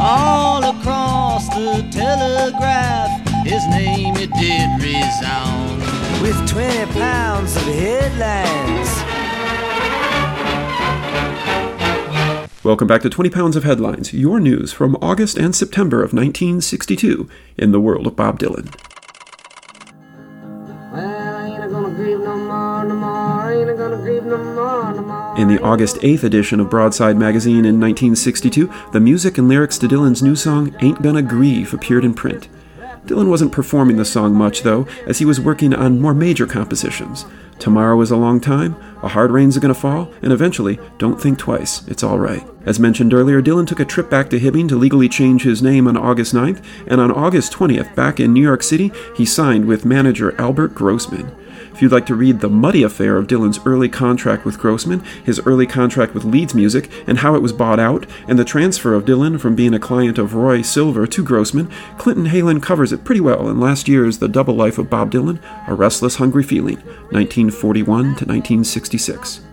all 0.07 0.63
across 0.63 1.49
the 1.49 1.87
telegraph. 1.91 3.11
His 3.45 3.67
name 3.69 4.15
it 4.17 4.33
did 4.35 4.83
resound 4.83 5.81
with 6.23 6.49
20 6.49 6.93
pounds 6.93 7.57
of 7.57 7.63
headlines. 7.63 9.16
Welcome 12.67 12.89
back 12.89 13.03
to 13.03 13.11
20 13.11 13.31
Pounds 13.31 13.55
of 13.55 13.63
Headlines, 13.63 14.13
your 14.13 14.41
news 14.41 14.73
from 14.73 14.97
August 15.01 15.39
and 15.39 15.55
September 15.55 15.99
of 15.99 16.13
1962 16.13 17.31
in 17.57 17.71
the 17.71 17.79
world 17.79 18.09
of 18.09 18.17
Bob 18.17 18.41
Dylan. 18.41 18.67
In 25.39 25.47
the 25.47 25.63
August 25.63 25.99
8th 25.99 26.25
edition 26.25 26.59
of 26.59 26.69
Broadside 26.69 27.17
magazine 27.17 27.65
in 27.65 27.79
1962, 27.79 28.69
the 28.91 28.99
music 28.99 29.39
and 29.39 29.49
lyrics 29.49 29.79
to 29.79 29.87
Dylan's 29.87 30.25
new 30.25 30.35
song, 30.35 30.75
Ain't 30.81 31.01
Gonna 31.03 31.23
Grieve, 31.23 31.73
appeared 31.73 32.05
in 32.05 32.15
print. 32.15 32.49
Dylan 33.07 33.29
wasn't 33.29 33.53
performing 33.53 33.97
the 33.97 34.05
song 34.05 34.35
much, 34.35 34.63
though, 34.63 34.87
as 35.07 35.19
he 35.19 35.25
was 35.25 35.41
working 35.41 35.73
on 35.73 36.01
more 36.01 36.15
major 36.15 36.47
compositions. 36.47 37.25
Tomorrow 37.59 38.01
is 38.01 38.11
a 38.11 38.17
long 38.17 38.41
time, 38.41 38.77
A 39.03 39.09
Hard 39.09 39.31
Rain's 39.31 39.57
Gonna 39.59 39.75
Fall, 39.75 40.13
and 40.23 40.33
eventually, 40.33 40.79
Don't 40.99 41.21
Think 41.21 41.39
Twice, 41.39 41.87
It's 41.89 42.05
Alright. 42.05 42.47
As 42.67 42.81
mentioned 42.81 43.15
earlier, 43.15 43.41
Dylan 43.41 43.67
took 43.67 43.81
a 43.81 43.85
trip 43.85 44.11
back 44.11 44.29
to 44.31 44.41
Hibbing 44.41 44.69
to 44.69 44.77
legally 44.77 45.09
change 45.09 45.45
his 45.45 45.63
name 45.63 45.87
on 45.87 45.97
August 45.97 46.35
9th, 46.35 46.63
and 46.87 47.01
on 47.01 47.11
August 47.11 47.53
20th, 47.53 47.95
back 47.95 48.21
in 48.21 48.33
New 48.33 48.43
York 48.43 48.63
City, 48.63 48.93
he 49.17 49.25
signed 49.25 49.65
with 49.65 49.85
manager 49.87 50.39
Albert 50.41 50.75
Grossman. 50.75 51.31
If 51.77 51.83
you'd 51.83 51.93
like 51.93 52.07
to 52.07 52.15
read 52.15 52.41
the 52.41 52.49
muddy 52.49 52.83
affair 52.85 53.19
of 53.19 53.27
Dylan's 53.27 53.61
early 53.67 53.91
contract 53.91 54.47
with 54.47 54.59
Grossman, 54.59 55.01
his 55.27 55.39
early 55.41 55.67
contract 55.67 56.15
with 56.15 56.25
Leeds 56.25 56.55
Music, 56.55 56.91
and 57.07 57.19
how 57.19 57.35
it 57.35 57.43
was 57.43 57.53
bought 57.53 57.79
out, 57.79 58.07
and 58.27 58.39
the 58.39 58.47
transfer 58.47 58.95
of 58.95 59.05
Dylan 59.05 59.39
from 59.39 59.55
being 59.55 59.75
a 59.75 59.79
client 59.79 60.17
of 60.17 60.33
Roy 60.33 60.63
Silver 60.63 61.07
to 61.09 61.23
Grossman, 61.23 61.71
Clinton 61.99 62.29
Heylin 62.29 62.63
covers 62.63 62.95
it 62.95 63.05
pretty 63.05 63.21
well 63.21 63.51
in 63.51 63.61
last 63.61 63.89
year's 63.89 64.21
The 64.21 64.27
Double 64.27 64.55
Life 64.55 64.79
of 64.79 64.89
Bob 64.89 65.13
Dylan 65.13 65.39
A 65.69 65.75
Restless 65.75 66.17
Hungry 66.17 66.45
Feeling, 66.45 66.79
1941 67.11 67.85
to 67.85 68.25
1966 68.25 69.46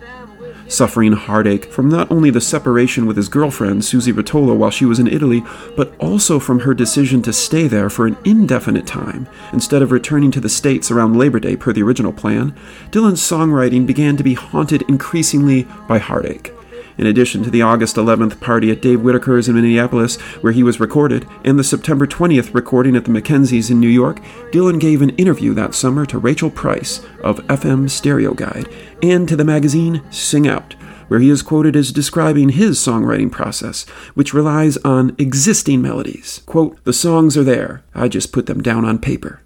suffering 0.74 1.12
heartache 1.12 1.66
from 1.66 1.88
not 1.88 2.10
only 2.10 2.30
the 2.30 2.40
separation 2.40 3.06
with 3.06 3.16
his 3.16 3.28
girlfriend, 3.28 3.84
Susie 3.84 4.12
Rotolo, 4.12 4.56
while 4.56 4.70
she 4.70 4.84
was 4.84 4.98
in 4.98 5.06
Italy, 5.06 5.42
but 5.76 5.94
also 5.98 6.38
from 6.38 6.60
her 6.60 6.74
decision 6.74 7.22
to 7.22 7.32
stay 7.32 7.68
there 7.68 7.88
for 7.88 8.06
an 8.06 8.16
indefinite 8.24 8.86
time. 8.86 9.28
Instead 9.52 9.82
of 9.82 9.92
returning 9.92 10.30
to 10.32 10.40
the 10.40 10.48
States 10.48 10.90
around 10.90 11.16
Labor 11.16 11.40
Day 11.40 11.56
per 11.56 11.72
the 11.72 11.82
original 11.82 12.12
plan, 12.12 12.54
Dylan's 12.90 13.20
songwriting 13.20 13.86
began 13.86 14.16
to 14.16 14.24
be 14.24 14.34
haunted 14.34 14.82
increasingly 14.88 15.66
by 15.88 15.98
heartache 15.98 16.52
in 16.98 17.06
addition 17.06 17.42
to 17.42 17.50
the 17.50 17.62
August 17.62 17.96
11th 17.96 18.40
party 18.40 18.70
at 18.70 18.82
Dave 18.82 19.00
Whitaker's 19.00 19.48
in 19.48 19.54
Minneapolis, 19.54 20.16
where 20.42 20.52
he 20.52 20.62
was 20.62 20.80
recorded, 20.80 21.26
and 21.44 21.58
the 21.58 21.64
September 21.64 22.06
20th 22.06 22.54
recording 22.54 22.96
at 22.96 23.04
the 23.04 23.10
Mackenzies 23.10 23.70
in 23.70 23.80
New 23.80 23.88
York, 23.88 24.20
Dylan 24.50 24.80
gave 24.80 25.02
an 25.02 25.10
interview 25.10 25.54
that 25.54 25.74
summer 25.74 26.06
to 26.06 26.18
Rachel 26.18 26.50
Price 26.50 27.04
of 27.22 27.38
FM 27.46 27.90
Stereo 27.90 28.34
Guide 28.34 28.68
and 29.02 29.28
to 29.28 29.36
the 29.36 29.44
magazine 29.44 30.02
Sing 30.10 30.48
Out, 30.48 30.74
where 31.08 31.20
he 31.20 31.30
is 31.30 31.42
quoted 31.42 31.76
as 31.76 31.92
describing 31.92 32.50
his 32.50 32.78
songwriting 32.78 33.30
process, 33.30 33.84
which 34.14 34.34
relies 34.34 34.76
on 34.78 35.14
existing 35.18 35.82
melodies. 35.82 36.42
Quote, 36.46 36.82
The 36.84 36.92
songs 36.92 37.36
are 37.36 37.44
there, 37.44 37.82
I 37.94 38.08
just 38.08 38.32
put 38.32 38.46
them 38.46 38.62
down 38.62 38.84
on 38.84 38.98
paper. 38.98 39.40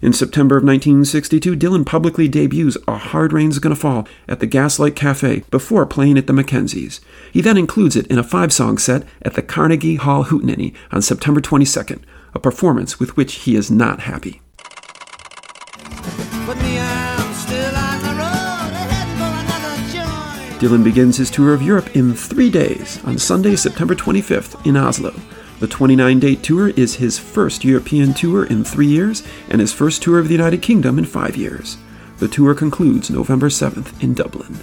In 0.00 0.12
September 0.12 0.56
of 0.56 0.62
1962, 0.62 1.56
Dylan 1.56 1.84
publicly 1.84 2.28
debuts 2.28 2.76
A 2.86 2.96
Hard 2.96 3.32
Rain's 3.32 3.58
Gonna 3.58 3.74
Fall 3.74 4.06
at 4.28 4.38
the 4.38 4.46
Gaslight 4.46 4.94
Cafe 4.94 5.42
before 5.50 5.86
playing 5.86 6.16
at 6.16 6.28
the 6.28 6.32
Mackenzies. 6.32 7.00
He 7.32 7.40
then 7.40 7.56
includes 7.56 7.96
it 7.96 8.06
in 8.06 8.18
a 8.18 8.22
five 8.22 8.52
song 8.52 8.78
set 8.78 9.04
at 9.22 9.34
the 9.34 9.42
Carnegie 9.42 9.96
Hall 9.96 10.24
Hootenanny 10.24 10.72
on 10.92 11.02
September 11.02 11.40
22nd, 11.40 12.00
a 12.32 12.38
performance 12.38 13.00
with 13.00 13.16
which 13.16 13.34
he 13.34 13.56
is 13.56 13.70
not 13.70 14.00
happy. 14.00 14.40
Dylan 20.58 20.82
begins 20.82 21.16
his 21.16 21.30
tour 21.30 21.54
of 21.54 21.62
Europe 21.62 21.96
in 21.96 22.14
three 22.14 22.50
days 22.50 23.02
on 23.04 23.16
Sunday, 23.16 23.54
September 23.54 23.94
25th 23.94 24.66
in 24.66 24.76
Oslo. 24.76 25.14
The 25.60 25.66
29 25.66 26.20
date 26.20 26.42
tour 26.44 26.68
is 26.68 26.96
his 26.96 27.18
first 27.18 27.64
European 27.64 28.14
tour 28.14 28.44
in 28.44 28.62
three 28.62 28.86
years 28.86 29.24
and 29.48 29.60
his 29.60 29.72
first 29.72 30.02
tour 30.02 30.20
of 30.20 30.28
the 30.28 30.34
United 30.34 30.62
Kingdom 30.62 30.98
in 30.98 31.04
five 31.04 31.36
years. 31.36 31.78
The 32.18 32.28
tour 32.28 32.54
concludes 32.54 33.10
November 33.10 33.48
7th 33.48 34.00
in 34.00 34.14
Dublin. 34.14 34.58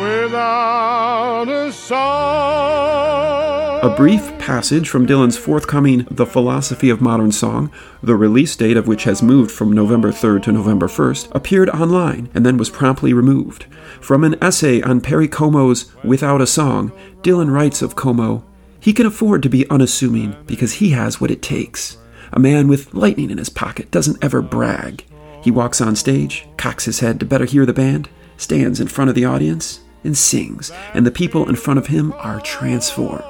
Without 0.00 1.48
a 1.48 1.70
song. 1.70 3.80
A 3.82 3.94
brief 3.94 4.38
passage 4.38 4.88
from 4.88 5.06
Dylan's 5.06 5.36
forthcoming 5.36 6.06
The 6.10 6.24
Philosophy 6.24 6.88
of 6.88 7.02
Modern 7.02 7.32
Song, 7.32 7.70
the 8.02 8.14
release 8.14 8.56
date 8.56 8.78
of 8.78 8.88
which 8.88 9.04
has 9.04 9.22
moved 9.22 9.50
from 9.50 9.72
November 9.72 10.10
3rd 10.10 10.44
to 10.44 10.52
November 10.52 10.86
1st, 10.86 11.34
appeared 11.34 11.68
online 11.68 12.30
and 12.32 12.46
then 12.46 12.56
was 12.56 12.70
promptly 12.70 13.12
removed. 13.12 13.64
From 14.00 14.24
an 14.24 14.42
essay 14.42 14.80
on 14.80 15.02
Perry 15.02 15.28
Como's 15.28 15.92
Without 16.02 16.40
a 16.40 16.46
Song, 16.46 16.92
Dylan 17.22 17.52
writes 17.52 17.82
of 17.82 17.94
Como 17.94 18.42
He 18.80 18.94
can 18.94 19.04
afford 19.04 19.42
to 19.42 19.50
be 19.50 19.68
unassuming 19.68 20.34
because 20.46 20.74
he 20.74 20.90
has 20.90 21.20
what 21.20 21.30
it 21.30 21.42
takes. 21.42 21.98
A 22.32 22.40
man 22.40 22.68
with 22.68 22.94
lightning 22.94 23.30
in 23.30 23.36
his 23.36 23.50
pocket 23.50 23.90
doesn't 23.90 24.24
ever 24.24 24.40
brag. 24.40 25.04
He 25.42 25.50
walks 25.50 25.82
on 25.82 25.94
stage, 25.94 26.46
cocks 26.56 26.86
his 26.86 27.00
head 27.00 27.20
to 27.20 27.26
better 27.26 27.44
hear 27.44 27.66
the 27.66 27.74
band, 27.74 28.08
stands 28.38 28.80
in 28.80 28.88
front 28.88 29.10
of 29.10 29.14
the 29.14 29.26
audience, 29.26 29.80
and 30.04 30.16
sings, 30.16 30.70
and 30.94 31.06
the 31.06 31.10
people 31.10 31.48
in 31.48 31.56
front 31.56 31.78
of 31.78 31.88
him 31.88 32.12
are 32.14 32.40
transformed. 32.40 33.24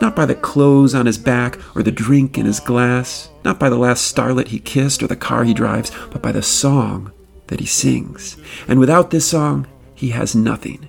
Not 0.00 0.16
by 0.16 0.26
the 0.26 0.34
clothes 0.34 0.94
on 0.94 1.06
his 1.06 1.18
back 1.18 1.58
or 1.76 1.82
the 1.82 1.92
drink 1.92 2.36
in 2.36 2.46
his 2.46 2.60
glass, 2.60 3.30
not 3.44 3.58
by 3.58 3.68
the 3.68 3.78
last 3.78 4.14
starlet 4.14 4.48
he 4.48 4.58
kissed 4.58 5.02
or 5.02 5.06
the 5.06 5.16
car 5.16 5.44
he 5.44 5.54
drives, 5.54 5.92
but 6.10 6.22
by 6.22 6.32
the 6.32 6.42
song 6.42 7.12
that 7.46 7.60
he 7.60 7.66
sings. 7.66 8.36
And 8.66 8.80
without 8.80 9.10
this 9.10 9.26
song, 9.26 9.66
he 9.94 10.10
has 10.10 10.34
nothing. 10.34 10.88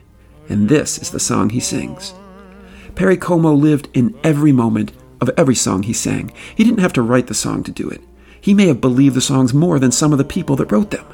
And 0.50 0.70
this 0.70 0.98
is 0.98 1.12
the 1.12 1.20
song 1.20 1.50
he 1.50 1.60
sings. 1.60 2.14
Perry 2.96 3.18
Como 3.18 3.54
lived 3.54 3.90
in 3.94 4.18
every 4.24 4.52
moment 4.52 4.92
of 5.22 5.30
every 5.38 5.56
song 5.56 5.84
he 5.84 5.94
sang. 5.94 6.32
He 6.56 6.64
didn't 6.64 6.80
have 6.80 6.94
to 6.94 7.02
write 7.02 7.28
the 7.28 7.34
song 7.34 7.64
to 7.64 7.72
do 7.72 7.90
it. 7.90 8.02
He 8.40 8.54
may 8.54 8.68
have 8.68 8.82
believed 8.82 9.16
the 9.16 9.22
songs 9.22 9.54
more 9.54 9.80
than 9.80 9.92
some 9.92 10.12
of 10.12 10.18
the 10.18 10.26
people 10.26 10.56
that 10.58 10.72
wrote 10.72 10.92
them. 10.92 11.06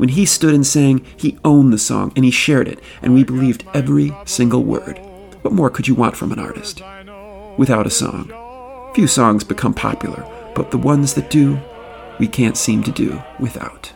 When 0.00 0.08
he 0.08 0.24
stood 0.24 0.54
and 0.54 0.66
sang, 0.66 1.04
he 1.14 1.38
owned 1.44 1.74
the 1.74 1.78
song 1.78 2.10
and 2.16 2.24
he 2.24 2.30
shared 2.30 2.68
it, 2.68 2.80
and 3.02 3.12
we 3.12 3.22
believed 3.22 3.66
every 3.74 4.14
single 4.24 4.64
word. 4.64 4.98
What 5.42 5.52
more 5.52 5.68
could 5.68 5.86
you 5.88 5.94
want 5.94 6.16
from 6.16 6.32
an 6.32 6.38
artist? 6.38 6.82
Without 7.58 7.86
a 7.86 7.90
song, 7.90 8.32
few 8.94 9.06
songs 9.06 9.44
become 9.44 9.74
popular, 9.74 10.26
but 10.54 10.70
the 10.70 10.78
ones 10.78 11.12
that 11.12 11.28
do, 11.28 11.60
we 12.18 12.26
can't 12.26 12.56
seem 12.56 12.82
to 12.84 12.90
do 12.90 13.22
without. 13.38 13.92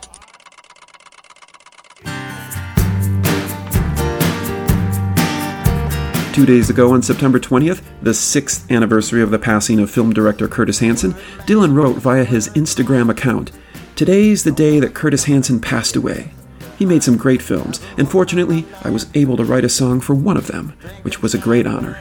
Two 6.33 6.45
days 6.45 6.69
ago, 6.69 6.93
on 6.93 7.01
September 7.01 7.39
20th, 7.39 7.81
the 8.03 8.13
sixth 8.13 8.69
anniversary 8.69 9.23
of 9.23 9.31
the 9.31 9.39
passing 9.39 9.79
of 9.79 9.89
film 9.89 10.13
director 10.13 10.47
Curtis 10.47 10.77
Hanson, 10.77 11.13
Dylan 11.47 11.73
wrote 11.73 11.95
via 11.95 12.25
his 12.25 12.49
Instagram 12.49 13.09
account 13.09 13.51
Today's 13.95 14.43
the 14.43 14.51
day 14.51 14.81
that 14.81 14.93
Curtis 14.93 15.23
Hanson 15.23 15.61
passed 15.61 15.95
away. 15.95 16.31
He 16.77 16.85
made 16.85 17.01
some 17.01 17.15
great 17.15 17.41
films, 17.41 17.79
and 17.97 18.11
fortunately, 18.11 18.65
I 18.83 18.89
was 18.89 19.07
able 19.13 19.37
to 19.37 19.45
write 19.45 19.63
a 19.63 19.69
song 19.69 20.01
for 20.01 20.13
one 20.13 20.35
of 20.35 20.47
them, 20.47 20.73
which 21.03 21.21
was 21.21 21.33
a 21.33 21.37
great 21.37 21.65
honor. 21.65 21.97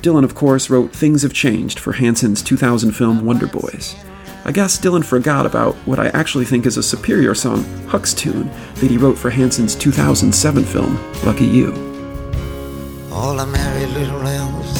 Dylan, 0.00 0.24
of 0.24 0.34
course, 0.34 0.70
wrote 0.70 0.96
Things 0.96 1.20
Have 1.20 1.34
Changed 1.34 1.78
for 1.78 1.92
Hanson's 1.92 2.42
2000 2.42 2.92
film 2.92 3.26
Wonder 3.26 3.46
Boys. 3.46 4.02
I 4.46 4.52
guess 4.52 4.78
Dylan 4.78 5.04
forgot 5.04 5.44
about 5.44 5.74
what 5.84 5.98
I 5.98 6.08
actually 6.08 6.46
think 6.46 6.64
is 6.64 6.78
a 6.78 6.82
superior 6.82 7.34
song, 7.34 7.64
Huck's 7.86 8.14
Tune, 8.14 8.48
that 8.76 8.90
he 8.90 8.96
wrote 8.96 9.18
for 9.18 9.28
Hanson's 9.28 9.74
2007 9.74 10.64
film, 10.64 10.96
Lucky 11.26 11.44
You. 11.44 11.72
All 13.12 13.36
the 13.36 13.44
merry 13.44 13.84
little 13.92 14.26
elves 14.26 14.72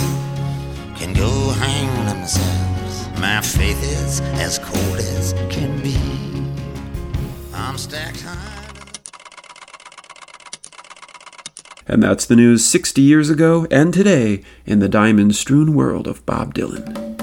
can 0.98 1.12
go 1.12 1.50
hang 1.50 2.06
themselves. 2.06 3.20
My 3.20 3.42
faith 3.42 3.82
is 3.82 4.22
as 4.40 4.58
cold 4.58 4.96
as 4.96 5.34
can 5.50 5.82
be. 5.82 6.09
Stacked 7.80 8.20
high. 8.20 8.68
And 11.88 12.02
that's 12.02 12.26
the 12.26 12.36
news 12.36 12.62
60 12.66 13.00
years 13.00 13.30
ago 13.30 13.66
and 13.70 13.94
today 13.94 14.44
in 14.66 14.80
the 14.80 14.88
diamond 14.88 15.34
strewn 15.34 15.74
world 15.74 16.06
of 16.06 16.26
Bob 16.26 16.52
Dylan. 16.54 17.19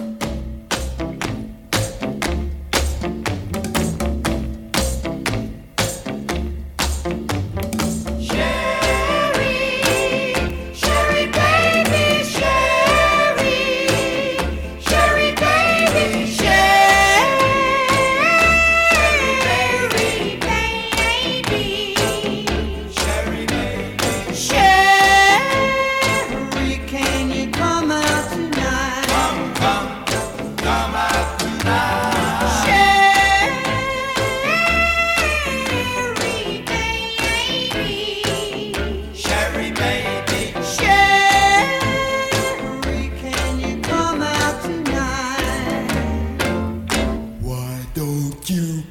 you 48.58 48.84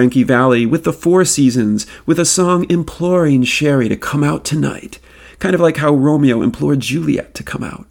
Frankie 0.00 0.22
Valli 0.22 0.64
with 0.64 0.84
the 0.84 0.94
Four 0.94 1.26
Seasons, 1.26 1.86
with 2.06 2.18
a 2.18 2.24
song 2.24 2.64
imploring 2.70 3.44
Sherry 3.44 3.86
to 3.90 3.98
come 3.98 4.24
out 4.24 4.46
tonight, 4.46 4.98
kind 5.38 5.54
of 5.54 5.60
like 5.60 5.76
how 5.76 5.92
Romeo 5.92 6.40
implored 6.40 6.80
Juliet 6.80 7.34
to 7.34 7.42
come 7.42 7.62
out. 7.62 7.86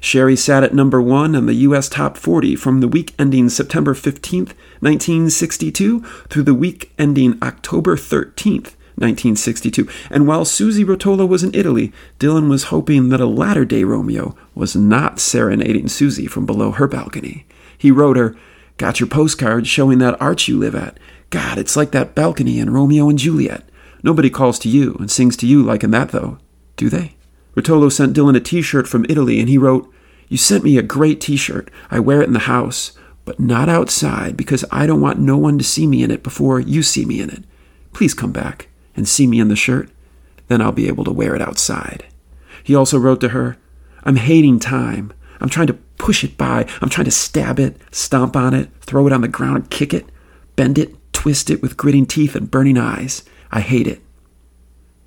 Sherry 0.00 0.36
sat 0.36 0.64
at 0.64 0.72
number 0.72 1.02
one 1.02 1.36
on 1.36 1.44
the 1.44 1.52
U.S. 1.68 1.90
Top 1.90 2.16
40 2.16 2.56
from 2.56 2.80
the 2.80 2.88
week 2.88 3.12
ending 3.18 3.50
September 3.50 3.92
15th, 3.92 4.54
1962, 4.80 6.00
through 6.30 6.44
the 6.44 6.54
week 6.54 6.92
ending 6.98 7.36
October 7.42 7.94
13th, 7.94 8.72
1962. 8.96 9.86
And 10.08 10.26
while 10.26 10.46
Susie 10.46 10.82
Rotolo 10.82 11.28
was 11.28 11.44
in 11.44 11.54
Italy, 11.54 11.92
Dylan 12.18 12.48
was 12.48 12.72
hoping 12.72 13.10
that 13.10 13.20
a 13.20 13.26
latter 13.26 13.66
day 13.66 13.84
Romeo 13.84 14.34
was 14.54 14.74
not 14.74 15.20
serenading 15.20 15.88
Susie 15.88 16.26
from 16.26 16.46
below 16.46 16.70
her 16.70 16.88
balcony. 16.88 17.44
He 17.76 17.90
wrote 17.90 18.16
her, 18.16 18.34
Got 18.78 18.98
your 18.98 19.10
postcard 19.10 19.66
showing 19.66 19.98
that 19.98 20.18
arch 20.22 20.48
you 20.48 20.58
live 20.58 20.74
at. 20.74 20.96
God, 21.30 21.58
it's 21.58 21.76
like 21.76 21.92
that 21.92 22.14
balcony 22.14 22.58
in 22.58 22.70
Romeo 22.70 23.08
and 23.08 23.18
Juliet. 23.18 23.68
Nobody 24.02 24.30
calls 24.30 24.58
to 24.60 24.68
you 24.68 24.96
and 24.98 25.10
sings 25.10 25.36
to 25.38 25.46
you 25.46 25.62
like 25.62 25.84
in 25.84 25.92
that, 25.92 26.10
though, 26.10 26.38
do 26.76 26.88
they? 26.88 27.16
Rotolo 27.54 27.90
sent 27.90 28.16
Dylan 28.16 28.36
a 28.36 28.40
t 28.40 28.62
shirt 28.62 28.88
from 28.88 29.06
Italy, 29.08 29.40
and 29.40 29.48
he 29.48 29.58
wrote, 29.58 29.92
You 30.28 30.36
sent 30.36 30.64
me 30.64 30.76
a 30.76 30.82
great 30.82 31.20
t 31.20 31.36
shirt. 31.36 31.70
I 31.90 32.00
wear 32.00 32.20
it 32.20 32.26
in 32.26 32.32
the 32.32 32.40
house, 32.40 32.92
but 33.24 33.38
not 33.38 33.68
outside 33.68 34.36
because 34.36 34.64
I 34.70 34.86
don't 34.86 35.00
want 35.00 35.18
no 35.18 35.36
one 35.36 35.58
to 35.58 35.64
see 35.64 35.86
me 35.86 36.02
in 36.02 36.10
it 36.10 36.22
before 36.22 36.58
you 36.58 36.82
see 36.82 37.04
me 37.04 37.20
in 37.20 37.30
it. 37.30 37.44
Please 37.92 38.14
come 38.14 38.32
back 38.32 38.68
and 38.96 39.06
see 39.06 39.26
me 39.26 39.40
in 39.40 39.48
the 39.48 39.56
shirt. 39.56 39.90
Then 40.48 40.60
I'll 40.60 40.72
be 40.72 40.88
able 40.88 41.04
to 41.04 41.12
wear 41.12 41.34
it 41.34 41.42
outside. 41.42 42.06
He 42.64 42.74
also 42.74 42.98
wrote 42.98 43.20
to 43.20 43.28
her, 43.28 43.56
I'm 44.04 44.16
hating 44.16 44.58
time. 44.58 45.12
I'm 45.40 45.48
trying 45.48 45.68
to 45.68 45.74
push 45.98 46.24
it 46.24 46.36
by. 46.36 46.66
I'm 46.80 46.88
trying 46.88 47.04
to 47.04 47.10
stab 47.10 47.58
it, 47.58 47.80
stomp 47.92 48.36
on 48.36 48.54
it, 48.54 48.70
throw 48.80 49.06
it 49.06 49.12
on 49.12 49.20
the 49.20 49.28
ground, 49.28 49.70
kick 49.70 49.94
it, 49.94 50.06
bend 50.56 50.78
it, 50.78 50.94
twist 51.20 51.50
it 51.50 51.60
with 51.60 51.76
gritting 51.76 52.06
teeth 52.06 52.34
and 52.34 52.50
burning 52.50 52.78
eyes. 52.78 53.24
I 53.52 53.60
hate 53.60 53.86
it. 53.86 54.00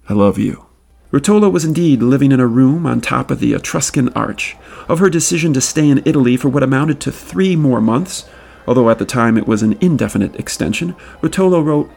I 0.07 0.13
love 0.13 0.37
you. 0.37 0.67
Rotolo 1.11 1.51
was 1.51 1.65
indeed 1.65 2.03
living 2.03 2.31
in 2.31 2.39
a 2.39 2.45
room 2.45 2.85
on 2.85 3.01
top 3.01 3.31
of 3.31 3.39
the 3.39 3.55
Etruscan 3.55 4.09
arch. 4.09 4.55
Of 4.87 4.99
her 4.99 5.09
decision 5.09 5.53
to 5.53 5.59
stay 5.59 5.89
in 5.89 6.03
Italy 6.05 6.37
for 6.37 6.49
what 6.49 6.61
amounted 6.61 7.01
to 7.01 7.11
three 7.11 7.55
more 7.55 7.81
months, 7.81 8.29
although 8.67 8.91
at 8.91 8.99
the 8.99 9.05
time 9.05 9.39
it 9.39 9.47
was 9.47 9.63
an 9.63 9.75
indefinite 9.81 10.35
extension, 10.35 10.95
Rotolo 11.23 11.65
wrote, 11.65 11.89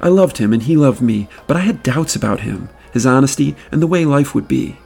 I 0.00 0.08
loved 0.08 0.38
him 0.38 0.52
and 0.52 0.64
he 0.64 0.76
loved 0.76 1.00
me, 1.00 1.28
but 1.46 1.56
I 1.56 1.60
had 1.60 1.84
doubts 1.84 2.16
about 2.16 2.40
him. 2.40 2.70
his 2.94 3.04
honesty, 3.04 3.54
and 3.70 3.82
the 3.82 3.86
way 3.86 4.04
life 4.04 4.34
would 4.34 4.48
be. 4.48 4.78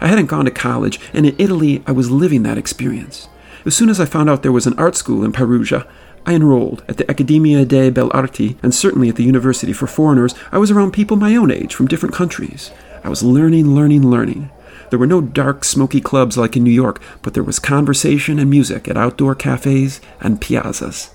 I 0.00 0.06
hadn't 0.06 0.26
gone 0.26 0.46
to 0.46 0.50
college, 0.50 0.98
and 1.12 1.26
in 1.26 1.36
Italy 1.38 1.82
I 1.86 1.92
was 1.92 2.10
living 2.10 2.42
that 2.44 2.58
experience. 2.58 3.28
As 3.66 3.74
soon 3.74 3.88
as 3.88 4.00
I 4.00 4.04
found 4.04 4.30
out 4.30 4.42
there 4.42 4.52
was 4.52 4.66
an 4.66 4.78
art 4.78 4.94
school 4.94 5.24
in 5.24 5.32
Perugia, 5.32 5.86
I 6.26 6.34
enrolled 6.34 6.82
at 6.88 6.96
the 6.96 7.08
Accademia 7.08 7.64
dei 7.64 7.88
Belle 7.88 8.10
Arti, 8.12 8.58
and 8.60 8.74
certainly 8.74 9.08
at 9.08 9.14
the 9.14 9.22
University 9.22 9.72
for 9.72 9.86
Foreigners, 9.86 10.34
I 10.50 10.58
was 10.58 10.72
around 10.72 10.90
people 10.90 11.16
my 11.16 11.36
own 11.36 11.52
age 11.52 11.72
from 11.72 11.86
different 11.86 12.16
countries. 12.16 12.72
I 13.04 13.08
was 13.08 13.22
learning, 13.22 13.76
learning, 13.76 14.10
learning. 14.10 14.50
There 14.90 14.98
were 14.98 15.06
no 15.06 15.20
dark, 15.20 15.64
smoky 15.64 16.00
clubs 16.00 16.36
like 16.36 16.56
in 16.56 16.64
New 16.64 16.72
York, 16.72 17.00
but 17.22 17.34
there 17.34 17.44
was 17.44 17.60
conversation 17.60 18.40
and 18.40 18.50
music 18.50 18.88
at 18.88 18.96
outdoor 18.96 19.36
cafes 19.36 20.00
and 20.20 20.40
piazzas. 20.40 21.10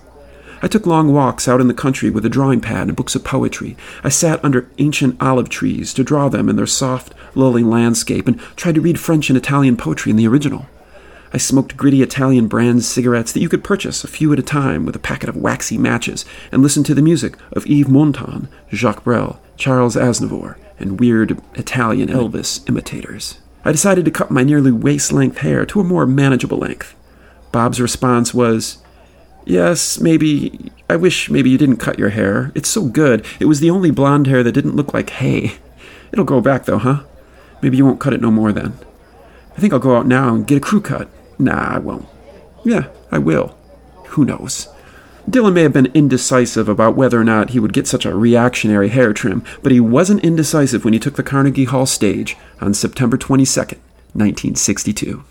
I 0.62 0.68
took 0.68 0.86
long 0.86 1.12
walks 1.12 1.46
out 1.46 1.60
in 1.60 1.68
the 1.68 1.74
country 1.74 2.08
with 2.08 2.24
a 2.24 2.30
drawing 2.30 2.62
pad 2.62 2.88
and 2.88 2.96
books 2.96 3.14
of 3.14 3.22
poetry. 3.22 3.76
I 4.02 4.08
sat 4.08 4.42
under 4.42 4.70
ancient 4.78 5.20
olive 5.20 5.50
trees 5.50 5.92
to 5.94 6.04
draw 6.04 6.30
them 6.30 6.48
in 6.48 6.56
their 6.56 6.66
soft, 6.66 7.12
lulling 7.34 7.68
landscape 7.68 8.26
and 8.26 8.40
tried 8.56 8.76
to 8.76 8.80
read 8.80 8.98
French 8.98 9.28
and 9.28 9.36
Italian 9.36 9.76
poetry 9.76 10.10
in 10.10 10.16
the 10.16 10.28
original. 10.28 10.66
I 11.34 11.38
smoked 11.38 11.78
gritty 11.78 12.02
Italian 12.02 12.46
brand 12.46 12.84
cigarettes 12.84 13.32
that 13.32 13.40
you 13.40 13.48
could 13.48 13.64
purchase 13.64 14.04
a 14.04 14.08
few 14.08 14.32
at 14.34 14.38
a 14.38 14.42
time 14.42 14.84
with 14.84 14.94
a 14.94 15.00
packet 15.00 15.30
of 15.30 15.36
waxy 15.36 15.78
matches 15.78 16.26
and 16.50 16.62
listened 16.62 16.84
to 16.86 16.94
the 16.94 17.00
music 17.00 17.36
of 17.52 17.64
Yves 17.66 17.88
Montand, 17.88 18.48
Jacques 18.70 19.04
Brel, 19.04 19.40
Charles 19.56 19.96
Aznavour, 19.96 20.56
and 20.78 21.00
weird 21.00 21.40
Italian 21.54 22.10
oh. 22.10 22.28
Elvis 22.28 22.68
imitators. 22.68 23.38
I 23.64 23.72
decided 23.72 24.04
to 24.04 24.10
cut 24.10 24.30
my 24.30 24.42
nearly 24.42 24.72
waist 24.72 25.12
length 25.12 25.38
hair 25.38 25.64
to 25.66 25.80
a 25.80 25.84
more 25.84 26.04
manageable 26.04 26.58
length. 26.58 26.94
Bob's 27.50 27.80
response 27.80 28.34
was, 28.34 28.78
Yes, 29.44 29.98
maybe. 30.00 30.70
I 30.88 30.96
wish 30.96 31.30
maybe 31.30 31.50
you 31.50 31.58
didn't 31.58 31.78
cut 31.78 31.98
your 31.98 32.10
hair. 32.10 32.52
It's 32.54 32.68
so 32.68 32.84
good. 32.84 33.24
It 33.40 33.46
was 33.46 33.60
the 33.60 33.70
only 33.70 33.90
blonde 33.90 34.26
hair 34.26 34.42
that 34.42 34.52
didn't 34.52 34.76
look 34.76 34.92
like 34.92 35.10
hay. 35.10 35.54
It'll 36.12 36.24
grow 36.24 36.40
back 36.40 36.66
though, 36.66 36.78
huh? 36.78 37.04
Maybe 37.62 37.76
you 37.76 37.84
won't 37.84 38.00
cut 38.00 38.12
it 38.12 38.20
no 38.20 38.30
more 38.30 38.52
then. 38.52 38.78
I 39.56 39.60
think 39.60 39.72
I'll 39.72 39.78
go 39.78 39.96
out 39.96 40.06
now 40.06 40.34
and 40.34 40.46
get 40.46 40.58
a 40.58 40.60
crew 40.60 40.80
cut. 40.80 41.08
Nah, 41.38 41.76
I 41.76 41.78
won't. 41.78 42.06
Yeah, 42.64 42.88
I 43.10 43.18
will. 43.18 43.56
Who 44.08 44.24
knows? 44.24 44.68
Dylan 45.30 45.52
may 45.52 45.62
have 45.62 45.72
been 45.72 45.90
indecisive 45.94 46.68
about 46.68 46.96
whether 46.96 47.20
or 47.20 47.24
not 47.24 47.50
he 47.50 47.60
would 47.60 47.72
get 47.72 47.86
such 47.86 48.04
a 48.04 48.14
reactionary 48.14 48.88
hair 48.88 49.12
trim, 49.12 49.44
but 49.62 49.70
he 49.70 49.80
wasn't 49.80 50.24
indecisive 50.24 50.84
when 50.84 50.94
he 50.94 50.98
took 50.98 51.14
the 51.14 51.22
Carnegie 51.22 51.64
Hall 51.64 51.86
stage 51.86 52.36
on 52.60 52.74
September 52.74 53.16
22nd, 53.16 53.78
1962. 54.14 55.24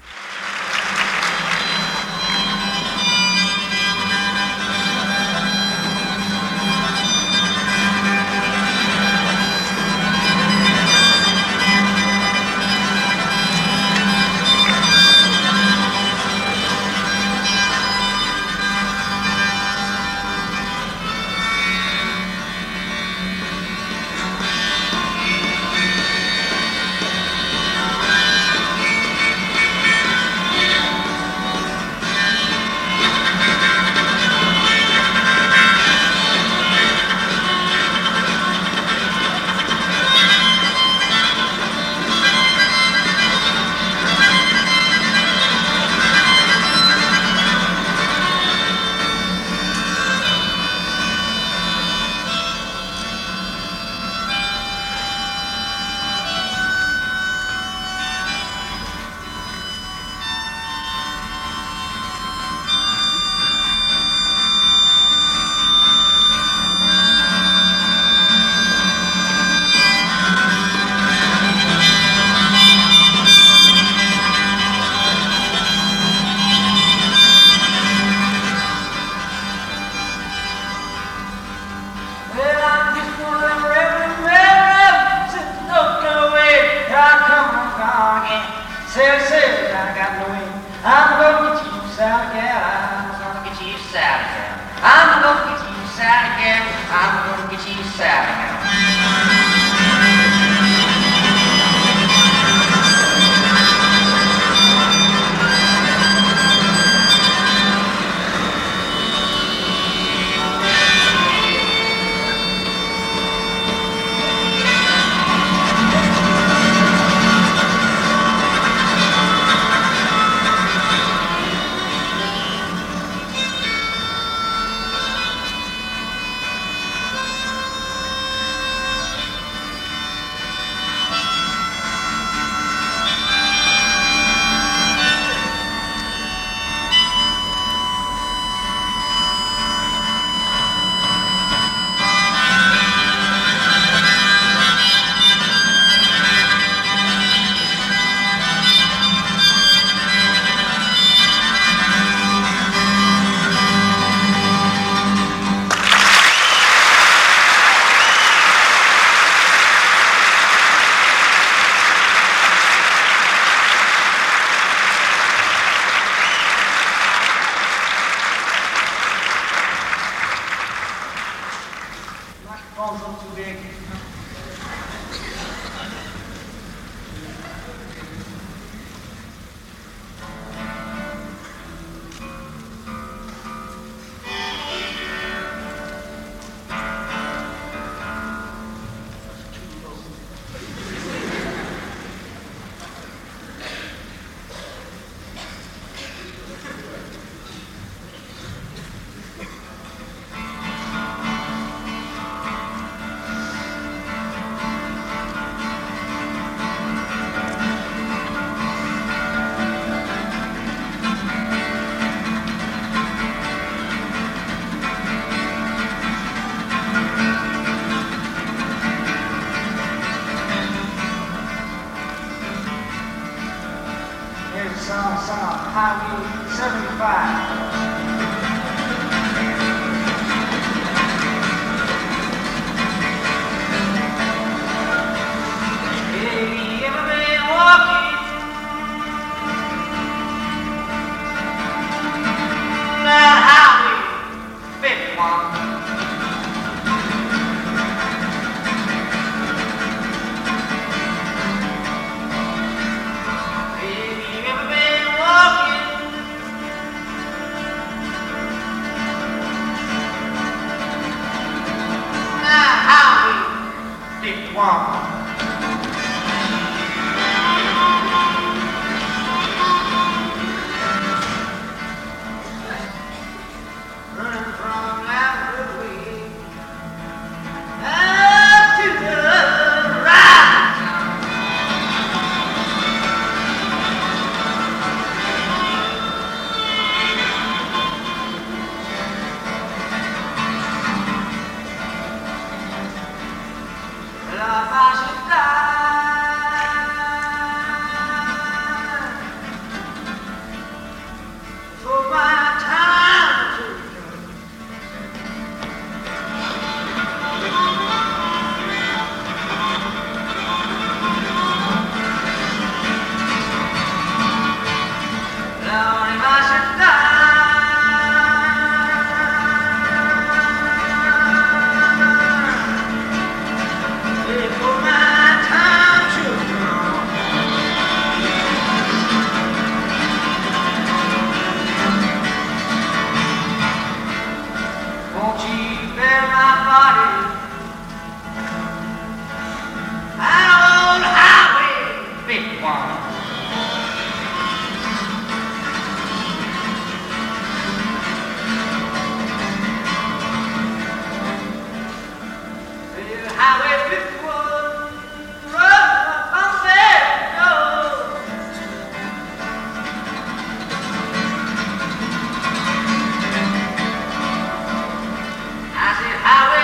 I 366.33 366.55
will. 366.55 366.60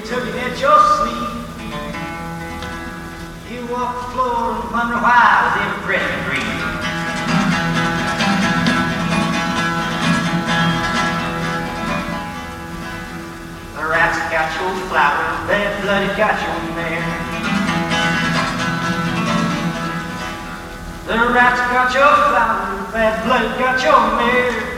you 0.00 0.06
took 0.06 0.26
it 0.26 0.34
at 0.34 0.58
your 0.58 0.78
sleep. 0.96 1.28
You 3.50 3.60
walk 3.72 3.96
the 3.96 4.06
floor 4.12 4.56
and 4.56 4.70
wonder 4.72 4.96
why 4.96 5.44
with 5.44 5.60
every 5.60 5.80
breath 5.84 6.08
you 6.08 6.20
breathe. 6.24 6.60
The 13.76 13.84
rats 13.88 14.18
got 14.32 14.48
your 14.56 14.72
flowers, 14.88 15.38
bad 15.48 15.82
bloody 15.82 16.10
got 16.16 16.36
your 16.40 16.58
mare. 16.76 17.04
The 21.06 21.18
rats 21.34 21.60
got 21.72 21.92
your 21.92 22.14
flowers, 22.30 22.92
bad 22.92 23.24
blood 23.26 23.58
got 23.58 23.82
your 23.82 24.00
mare. 24.16 24.69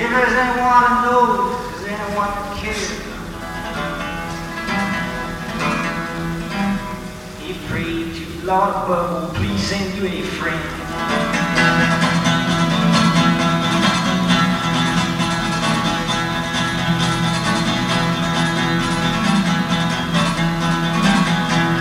If 0.00 0.08
there's 0.10 0.32
anyone 0.32 0.84
who 0.86 1.02
knows, 1.10 1.80
there's 1.80 1.98
anyone 1.98 2.30
who 2.30 2.42
cares? 2.60 2.86
He 7.42 7.50
prayed 7.66 8.14
to 8.14 8.46
Lord 8.46 8.74
will 8.88 9.34
please 9.34 9.60
send 9.60 9.98
you 9.98 10.06
a 10.06 10.22
friend. 10.22 10.62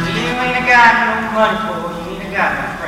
He 0.09 0.24
ain't 0.26 0.65
got 0.65 0.91
no 1.05 1.13
money 1.38 1.57
for 1.70 1.78
you, 1.93 2.18
he 2.18 2.24
ain't 2.26 2.34
got 2.34 2.49
no 2.51 2.78
friend. 2.78 2.87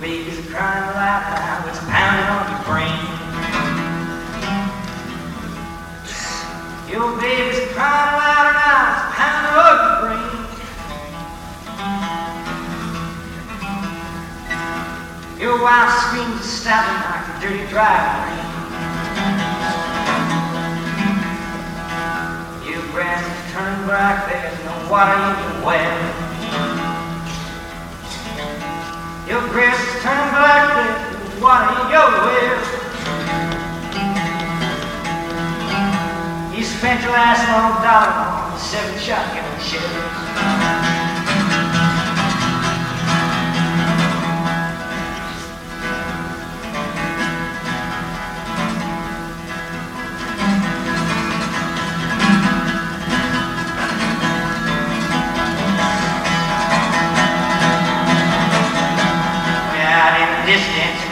Baby's 0.00 0.46
crying 0.48 0.94
loud 0.94 1.22
now, 1.34 1.66
it's 1.66 1.80
pounding 1.90 2.28
on 2.30 2.46
your 2.54 2.62
brain. 2.70 2.98
Your 6.88 7.18
baby's 7.20 7.66
crying 7.74 8.14
loud 8.14 8.54
now, 8.54 8.94
it's 8.94 9.02
pounding 9.18 9.58
on 9.58 9.76
your 9.82 9.98
brain. 10.06 10.30
Your 15.40 15.56
wife 15.62 15.90
screams 16.06 16.44
stabbing 16.44 17.02
like 17.10 17.26
a 17.26 17.40
dirty 17.40 17.66
driving 17.68 18.22
rain. 18.22 18.46
Your 22.70 22.82
grass 22.92 23.22
is 23.26 23.52
turning 23.52 23.82
black, 23.86 24.30
there's 24.30 24.58
no 24.64 24.74
water 24.90 25.18
in 25.18 25.34
your 25.42 25.66
well. 25.66 26.27
Your 29.28 29.46
grass 29.50 29.76
is 29.76 30.02
turning 30.02 30.30
black, 30.32 30.72
no 30.72 31.42
water 31.42 31.68
in 31.84 31.90
your 31.92 32.08
well. 32.24 32.60
You 36.56 36.64
spent 36.64 37.02
your 37.02 37.12
last 37.12 37.44
long 37.52 37.82
dollar 37.84 38.08
on 38.54 38.58
seven 38.58 38.98
shotgun 38.98 39.60
shells. 39.60 41.07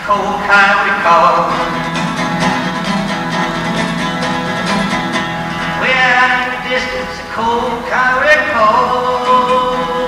Cold 0.07 0.38
coyote 0.46 0.94
call. 1.02 1.50
Way 5.82 5.94
out 5.98 6.30
in 6.30 6.48
the 6.54 6.62
distance, 6.70 7.14
a 7.18 7.26
cold 7.34 7.82
coyote 7.90 8.38
call. 8.54 10.07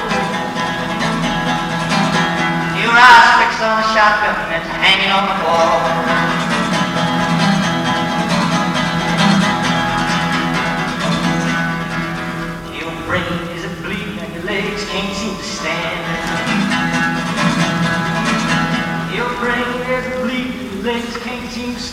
Your 2.78 2.94
eyes 2.94 3.42
fixed 3.42 3.58
on 3.58 3.74
a 3.74 3.86
shotgun 3.90 4.38
that's 4.46 4.70
hanging 4.78 5.10
on 5.10 5.26
the 5.26 5.36
wall. 5.42 5.82
Your 12.78 12.94
brain 13.02 13.34
is 13.58 13.64
a 13.64 13.82
bleeding 13.82 14.18
and 14.20 14.32
your 14.32 14.44
legs 14.44 14.84
can't 14.84 15.12
seem 15.16 15.34
to 15.34 15.42
stand. 15.42 15.97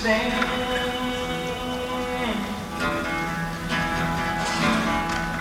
Stand. 0.06 0.34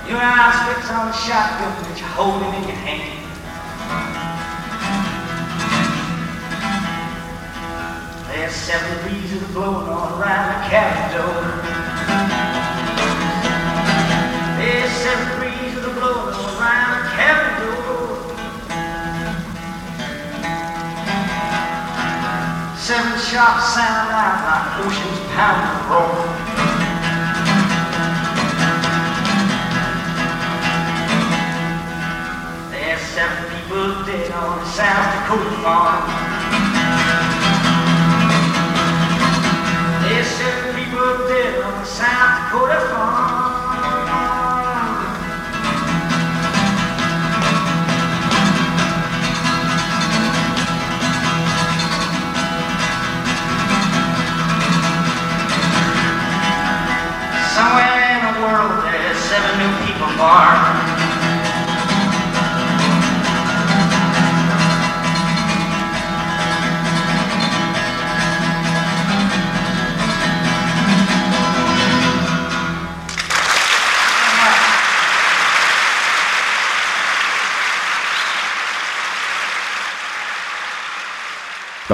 Your 0.08 0.18
eyes 0.18 0.74
fixed 0.74 0.90
on 0.90 1.08
the 1.08 1.12
shotgun 1.12 1.82
that 1.82 2.00
you're 2.00 2.08
holding 2.08 2.48
in 2.48 2.68
your 2.68 2.80
hand. 2.80 3.20
There's 8.28 8.54
seven 8.54 9.02
breezes 9.02 9.46
blowing 9.52 9.86
all 9.86 10.18
around 10.18 10.48
the 10.48 10.70
cabin 10.70 11.18
door. 11.18 11.73
Sharp 23.24 23.58
sound 23.58 24.10
out 24.12 24.36
like 24.44 24.84
oceans 24.84 25.20
pound 25.32 25.64
and 25.64 25.80
roar. 25.88 26.12
There's 32.70 33.00
seven 33.00 33.44
people 33.48 34.04
dead 34.04 34.30
on 34.30 34.58
the 34.58 34.66
South 34.66 35.06
Dakota 35.14 35.56
farm. 35.62 36.04
There's 40.02 40.26
seven 40.26 40.84
people 40.84 41.26
dead 41.26 41.64
on 41.64 41.80
the 41.80 41.86
South 41.86 42.52
Dakota 42.52 42.80
farm. 42.90 43.53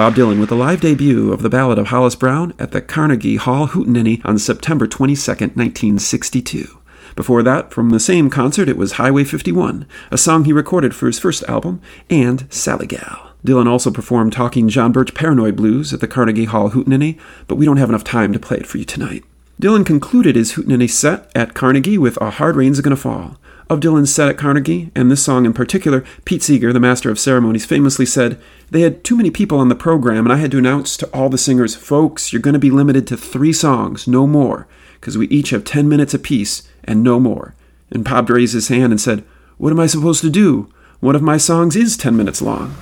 Bob 0.01 0.15
Dylan 0.15 0.39
with 0.39 0.49
the 0.49 0.55
live 0.55 0.81
debut 0.81 1.31
of 1.31 1.43
the 1.43 1.49
Ballad 1.49 1.77
of 1.77 1.87
Hollis 1.87 2.15
Brown 2.15 2.53
at 2.57 2.71
the 2.71 2.81
Carnegie 2.81 3.35
Hall 3.35 3.67
Hootenanny 3.67 4.19
on 4.25 4.39
September 4.39 4.87
22, 4.87 5.31
1962. 5.31 6.80
Before 7.15 7.43
that, 7.43 7.71
from 7.71 7.89
the 7.89 7.99
same 7.99 8.29
concert, 8.29 8.69
it 8.69 8.77
was 8.77 8.93
Highway 8.93 9.23
51, 9.23 9.85
a 10.11 10.17
song 10.17 10.45
he 10.45 10.53
recorded 10.53 10.95
for 10.95 11.07
his 11.07 11.19
first 11.19 11.43
album, 11.43 11.81
and 12.09 12.51
Sally 12.51 12.87
Gal. 12.87 13.31
Dylan 13.45 13.67
also 13.67 13.91
performed 13.91 14.33
Talking 14.33 14.69
John 14.69 14.91
Birch 14.91 15.13
Paranoid 15.13 15.55
Blues 15.55 15.93
at 15.93 15.99
the 15.99 16.07
Carnegie 16.07 16.45
Hall 16.45 16.71
Hootenanny, 16.71 17.19
but 17.47 17.55
we 17.55 17.65
don't 17.65 17.77
have 17.77 17.89
enough 17.89 18.03
time 18.03 18.33
to 18.33 18.39
play 18.39 18.57
it 18.57 18.67
for 18.67 18.77
you 18.77 18.85
tonight. 18.85 19.23
Dylan 19.61 19.85
concluded 19.85 20.35
his 20.35 20.53
Hootenanny 20.53 20.89
set 20.89 21.29
at 21.35 21.53
Carnegie 21.53 21.97
with 21.97 22.19
A 22.21 22.31
Hard 22.31 22.55
Rain's 22.55 22.81
Gonna 22.81 22.95
Fall. 22.95 23.37
Of 23.69 23.79
Dylan's 23.79 24.13
set 24.13 24.27
at 24.27 24.37
Carnegie, 24.37 24.91
and 24.95 25.09
this 25.09 25.23
song 25.23 25.45
in 25.45 25.53
particular, 25.53 26.03
Pete 26.25 26.43
Seeger, 26.43 26.73
the 26.73 26.79
master 26.79 27.09
of 27.09 27.19
ceremonies, 27.19 27.65
famously 27.65 28.05
said, 28.05 28.39
They 28.69 28.81
had 28.81 29.03
too 29.03 29.15
many 29.15 29.31
people 29.31 29.59
on 29.59 29.69
the 29.69 29.75
program, 29.75 30.25
and 30.25 30.33
I 30.33 30.37
had 30.37 30.51
to 30.51 30.57
announce 30.57 30.97
to 30.97 31.07
all 31.13 31.29
the 31.29 31.37
singers, 31.37 31.75
folks, 31.75 32.33
you're 32.33 32.41
going 32.41 32.53
to 32.53 32.59
be 32.59 32.69
limited 32.69 33.07
to 33.07 33.17
three 33.17 33.53
songs, 33.53 34.07
no 34.07 34.27
more, 34.27 34.67
because 34.99 35.17
we 35.17 35.27
each 35.27 35.51
have 35.51 35.63
10 35.63 35.87
minutes 35.87 36.13
apiece, 36.13 36.67
and 36.83 37.03
no 37.03 37.19
more. 37.19 37.53
And 37.91 38.03
Bob 38.03 38.29
raised 38.29 38.53
his 38.53 38.69
hand 38.69 38.91
and 38.91 38.99
said, 38.99 39.23
What 39.57 39.71
am 39.71 39.79
I 39.79 39.87
supposed 39.87 40.21
to 40.21 40.29
do? 40.29 40.71
One 40.99 41.15
of 41.15 41.21
my 41.21 41.37
songs 41.37 41.75
is 41.75 41.97
10 41.97 42.15
minutes 42.15 42.41
long. 42.41 42.75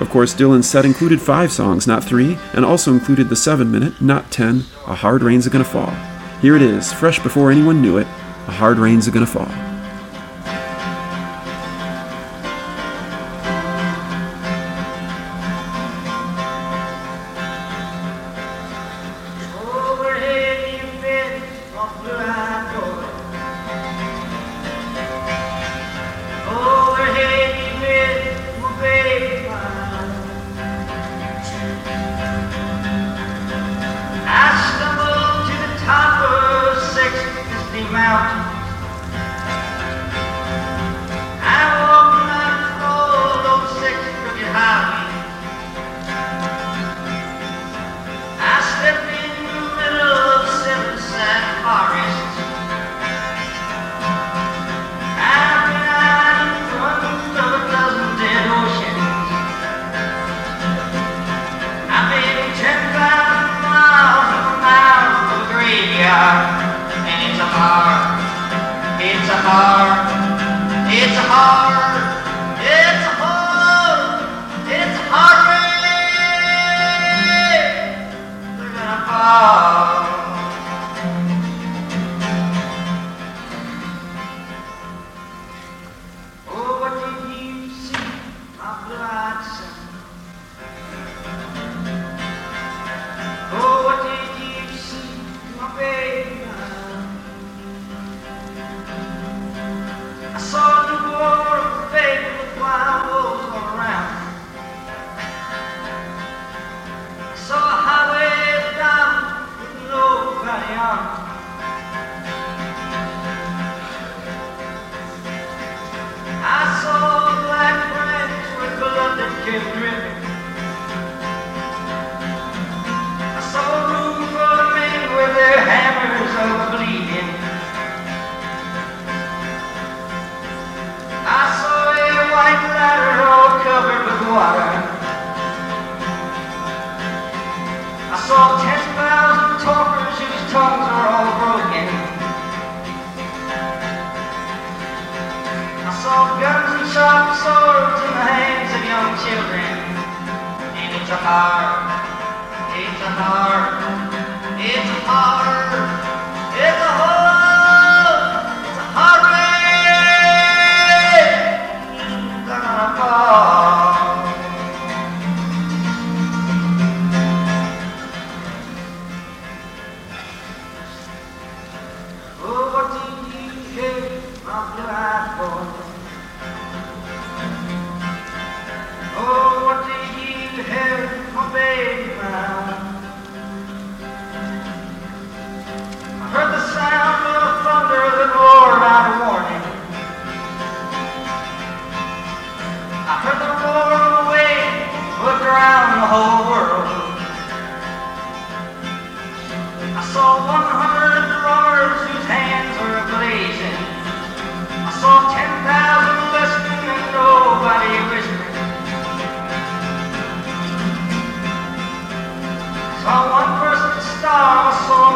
Of 0.00 0.10
course, 0.10 0.34
Dylan's 0.34 0.68
set 0.68 0.84
included 0.84 1.20
five 1.20 1.52
songs, 1.52 1.86
not 1.86 2.02
three, 2.02 2.36
and 2.52 2.64
also 2.64 2.92
included 2.92 3.28
the 3.28 3.36
seven 3.36 3.70
minute, 3.70 4.00
not 4.02 4.30
ten, 4.32 4.64
A 4.86 4.94
Hard 4.94 5.22
Rain's 5.22 5.46
a 5.46 5.50
Gonna 5.50 5.64
Fall. 5.64 5.94
Here 6.42 6.56
it 6.56 6.62
is, 6.62 6.92
fresh 6.92 7.20
before 7.20 7.50
anyone 7.50 7.80
knew 7.80 7.98
it, 7.98 8.06
A 8.48 8.52
Hard 8.52 8.78
Rain's 8.78 9.06
a 9.06 9.12
Gonna 9.12 9.26
Fall. 9.26 9.73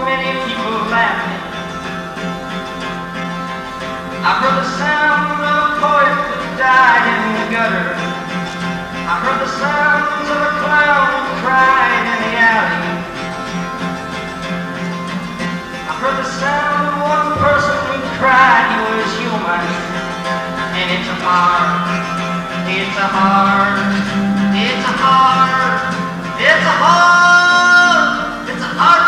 Many 0.04 0.28
people 0.44 0.76
laughing. 0.92 1.40
I 4.20 4.30
heard 4.36 4.56
the 4.60 4.68
sound 4.76 5.24
of 5.32 5.40
a 5.40 5.80
poet 5.80 6.12
that 6.28 6.44
died 6.60 7.04
in 7.08 7.20
the 7.32 7.46
gutter. 7.48 7.88
I 9.08 9.14
heard 9.24 9.40
the 9.40 9.48
sounds 9.48 10.28
of 10.28 10.40
a 10.44 10.52
clown 10.60 11.08
who 11.08 11.32
cried 11.40 12.04
in 12.04 12.18
the 12.20 12.32
alley. 12.36 12.92
I 15.88 15.92
heard 15.96 16.16
the 16.20 16.28
sound 16.36 16.80
of 16.84 16.94
one 17.08 17.28
person 17.40 17.76
who 17.88 17.96
cried 18.20 18.64
he 18.68 18.78
was 18.92 19.08
human. 19.16 19.64
And 20.76 20.86
it's 20.92 21.08
a 21.08 21.16
hard, 21.24 21.88
it's 22.68 22.96
a 23.00 23.08
hard, 23.08 23.80
it's 24.52 24.84
a 24.84 24.94
hard, 25.00 25.96
it's 26.36 26.66
a 26.68 26.76
hard, 26.76 28.50
it's 28.52 28.62
a 28.62 28.72
hard 28.76 29.07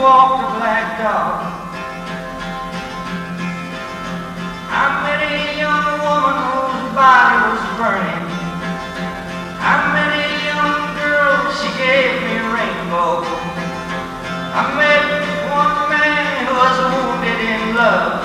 walked 0.00 0.46
a 0.46 0.48
black 0.58 0.98
dog. 1.02 1.42
I 4.70 4.84
met 5.02 5.20
a 5.26 5.58
young 5.58 5.90
woman 6.06 6.38
whose 6.38 6.86
body 6.94 7.38
was 7.50 7.62
burning. 7.74 8.24
I 9.58 9.74
met 9.90 10.12
a 10.14 10.28
young 10.46 10.78
girl, 11.02 11.34
she 11.58 11.68
gave 11.82 12.14
me 12.22 12.32
a 12.38 12.46
rainbow. 12.54 13.26
I 14.54 14.62
met 14.78 15.02
one 15.50 15.90
man 15.90 16.46
who 16.46 16.54
was 16.54 16.76
wounded 16.94 17.38
in 17.42 17.74
love. 17.74 18.22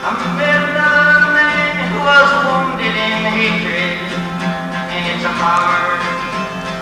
I 0.00 0.12
met 0.40 0.60
another 0.64 1.28
man 1.36 1.72
who 1.92 1.98
was 2.08 2.30
wounded 2.48 2.94
in 3.04 3.20
hatred. 3.36 4.00
And 4.96 5.02
it's 5.12 5.24
a 5.28 5.34
hard, 5.44 6.00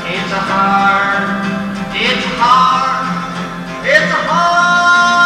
it's 0.06 0.30
a 0.30 0.42
hard, 0.54 1.26
it's 1.98 2.26
hard, 2.38 2.91
it's 3.84 4.12
a 4.12 4.22
hard, 4.30 5.21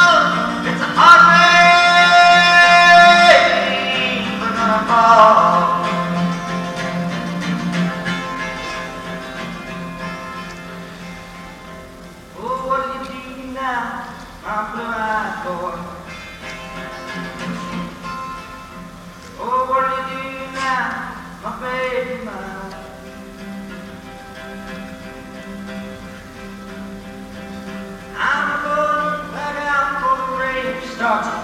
starts 31.06 31.28
to. 31.28 31.38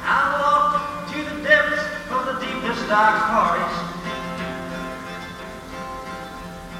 I 0.00 0.16
walk 0.40 1.12
to 1.12 1.18
the 1.28 1.36
depths 1.44 1.84
of 2.08 2.24
the 2.24 2.36
deepest 2.40 2.88
dark 2.88 3.20
forest. 3.28 3.84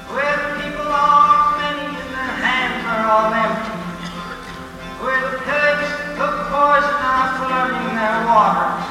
Where 0.09 0.37
the 0.41 0.51
people 0.57 0.89
are 0.89 1.53
many 1.61 2.01
and 2.01 2.11
their 2.17 2.33
hands 2.49 2.81
are 2.89 3.05
all 3.13 3.29
empty. 3.45 3.77
Where 5.05 5.21
the 5.21 5.37
pigs 5.37 5.91
of 6.25 6.33
poison 6.49 6.97
are 7.05 7.29
flooding 7.45 7.93
their 8.01 8.25
waters. 8.25 8.89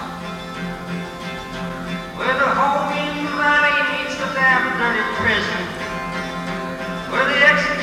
Where 2.22 2.38
the 2.38 2.50
home 2.54 2.94
in 3.02 3.26
the 3.26 3.34
valley 3.34 3.82
meets 3.90 4.14
the 4.22 4.30
damn 4.38 4.78
dirty 4.78 5.06
prison. 5.18 5.64
Where 7.10 7.26
the 7.26 7.40
executioner's 7.50 7.83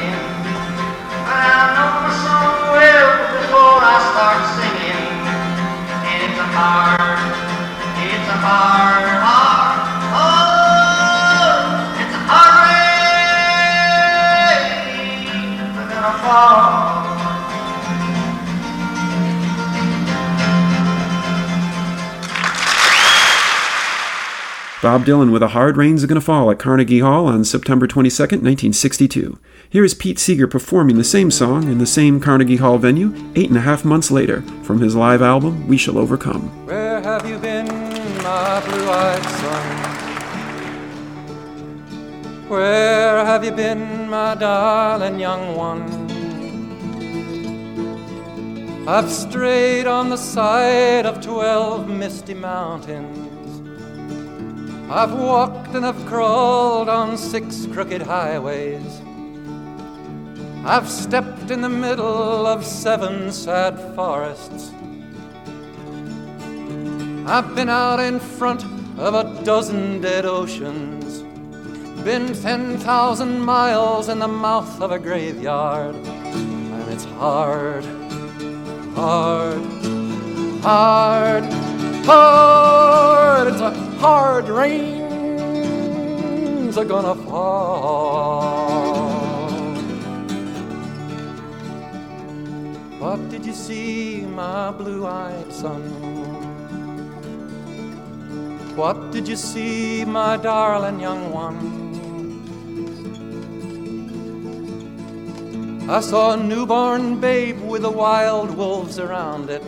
it's 6.23 6.39
a 6.39 6.43
hard, 6.43 7.19
it's 7.97 8.29
a 8.29 8.37
hard, 8.37 9.07
hard, 9.21 9.60
Bob 24.81 25.05
Dylan 25.05 25.31
with 25.31 25.43
A 25.43 25.49
Hard 25.49 25.77
Rain's 25.77 26.03
Gonna 26.07 26.19
Fall 26.19 26.49
at 26.49 26.57
Carnegie 26.57 27.01
Hall 27.01 27.27
on 27.27 27.45
September 27.45 27.85
22, 27.85 28.23
1962. 28.23 29.37
Here 29.69 29.83
is 29.83 29.93
Pete 29.93 30.17
Seeger 30.17 30.47
performing 30.47 30.97
the 30.97 31.03
same 31.03 31.29
song 31.29 31.71
in 31.71 31.77
the 31.77 31.85
same 31.85 32.19
Carnegie 32.19 32.55
Hall 32.55 32.79
venue 32.79 33.13
eight 33.35 33.49
and 33.49 33.57
a 33.57 33.61
half 33.61 33.85
months 33.85 34.09
later 34.09 34.41
from 34.63 34.79
his 34.79 34.95
live 34.95 35.21
album 35.21 35.67
We 35.67 35.77
Shall 35.77 35.99
Overcome. 35.99 36.65
Where 36.65 36.99
have 36.99 37.29
you 37.29 37.37
been, 37.37 37.67
my 38.23 38.59
blue-eyed 38.65 39.23
son? 39.23 39.87
Where 42.49 43.23
have 43.23 43.45
you 43.45 43.51
been, 43.51 44.09
my 44.09 44.33
darling 44.33 45.19
young 45.19 45.55
one? 45.55 46.09
I've 48.87 49.11
strayed 49.11 49.85
on 49.85 50.09
the 50.09 50.17
side 50.17 51.05
of 51.05 51.21
twelve 51.21 51.87
misty 51.87 52.33
mountains. 52.33 53.30
I've 54.93 55.13
walked 55.13 55.73
and 55.73 55.85
I've 55.85 56.05
crawled 56.05 56.89
on 56.89 57.17
six 57.17 57.65
crooked 57.71 58.01
highways. 58.01 59.01
I've 60.65 60.89
stepped 60.89 61.49
in 61.49 61.61
the 61.61 61.69
middle 61.69 62.45
of 62.45 62.65
seven 62.65 63.31
sad 63.31 63.79
forests. 63.95 64.73
I've 67.25 67.55
been 67.55 67.69
out 67.69 68.01
in 68.01 68.19
front 68.19 68.65
of 68.97 69.13
a 69.13 69.43
dozen 69.45 70.01
dead 70.01 70.25
oceans. 70.25 71.21
Been 72.03 72.33
10,000 72.33 73.39
miles 73.39 74.09
in 74.09 74.19
the 74.19 74.27
mouth 74.27 74.81
of 74.81 74.91
a 74.91 74.99
graveyard. 74.99 75.95
And 75.95 76.91
it's 76.91 77.05
hard, 77.05 77.85
hard, 78.93 79.63
hard, 80.61 81.45
hard. 82.03 83.47
It's 83.47 83.61
a 83.61 83.90
hard 84.01 84.49
rains 84.49 85.05
are 86.75 86.85
gonna 86.85 87.13
fall. 87.29 88.81
What 92.97 93.29
did 93.29 93.45
you 93.45 93.53
see, 93.53 94.21
my 94.21 94.71
blue 94.71 95.05
eyed 95.05 95.53
son? 95.53 95.83
What 98.75 99.11
did 99.11 99.27
you 99.27 99.35
see, 99.35 100.03
my 100.03 100.35
darling 100.37 100.99
young 100.99 101.31
one? 101.31 101.59
I 105.87 106.01
saw 106.01 106.31
a 106.33 106.37
newborn 106.37 107.19
babe 107.19 107.61
with 107.61 107.83
the 107.83 107.91
wild 107.91 108.49
wolves 108.57 108.97
around 108.97 109.51
it. 109.51 109.61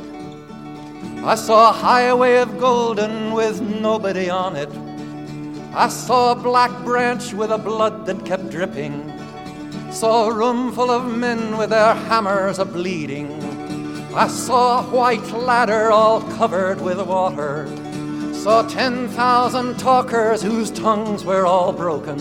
I 1.26 1.36
saw 1.36 1.70
a 1.70 1.74
highway 1.74 2.36
of 2.36 2.60
golden 2.60 3.32
with 3.32 3.62
nobody 3.62 4.30
on 4.30 4.58
it. 4.58 4.70
I 5.74 5.88
saw 5.88 6.34
a 6.34 6.36
black 6.36 6.84
branch 6.84 7.34
with 7.34 7.50
a 7.50 7.58
blood 7.58 8.06
that 8.08 8.26
kept 8.26 8.50
dripping. 8.50 9.10
Saw 9.90 10.28
a 10.28 10.34
room 10.34 10.74
full 10.74 10.92
of 10.92 11.06
men 11.16 11.58
with 11.58 11.70
their 11.70 11.94
hammers 11.94 12.60
a 12.60 12.66
bleeding. 12.66 13.42
I 14.14 14.28
saw 14.28 14.82
a 14.82 14.84
white 14.84 15.32
ladder 15.32 15.92
all 15.92 16.22
covered 16.34 16.82
with 16.82 17.00
water. 17.08 17.70
Saw 18.34 18.68
10,000 18.68 19.80
talkers 19.80 20.42
whose 20.42 20.72
tongues 20.72 21.24
were 21.24 21.46
all 21.46 21.72
broken. 21.72 22.20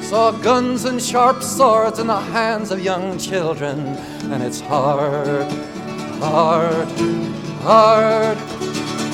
Saw 0.00 0.30
guns 0.30 0.84
and 0.84 1.02
sharp 1.02 1.42
swords 1.42 1.98
in 1.98 2.06
the 2.06 2.20
hands 2.20 2.70
of 2.70 2.84
young 2.84 3.18
children. 3.18 3.80
And 4.30 4.44
it's 4.44 4.60
hard, 4.60 5.50
hard, 6.20 6.88
hard, 7.68 8.38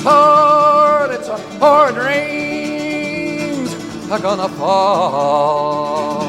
hard. 0.01 1.11
It's 1.11 1.27
a 1.27 1.37
hard 1.59 1.97
rains 1.97 3.69
are 4.09 4.19
gonna 4.19 4.47
fall. 4.47 6.23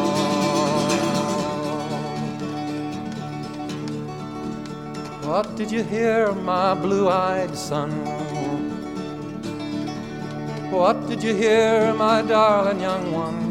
What 5.22 5.55
did 5.55 5.70
you 5.70 5.85
hear, 5.85 6.33
my 6.33 6.74
blue-eyed 6.74 7.57
son? 7.57 7.93
What 10.72 11.07
did 11.07 11.22
you 11.22 11.33
hear, 11.33 11.95
my 11.95 12.22
darling 12.22 12.81
young 12.81 13.12
one? 13.12 13.47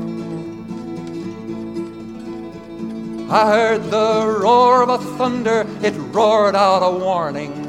I 3.32 3.47
heard 3.47 3.84
the 3.89 4.39
roar 4.43 4.84
of 4.84 4.89
a 4.89 4.97
thunder, 5.17 5.65
it 5.82 5.93
roared 6.13 6.55
out 6.55 6.84
a 6.84 6.91
warning. 6.91 7.64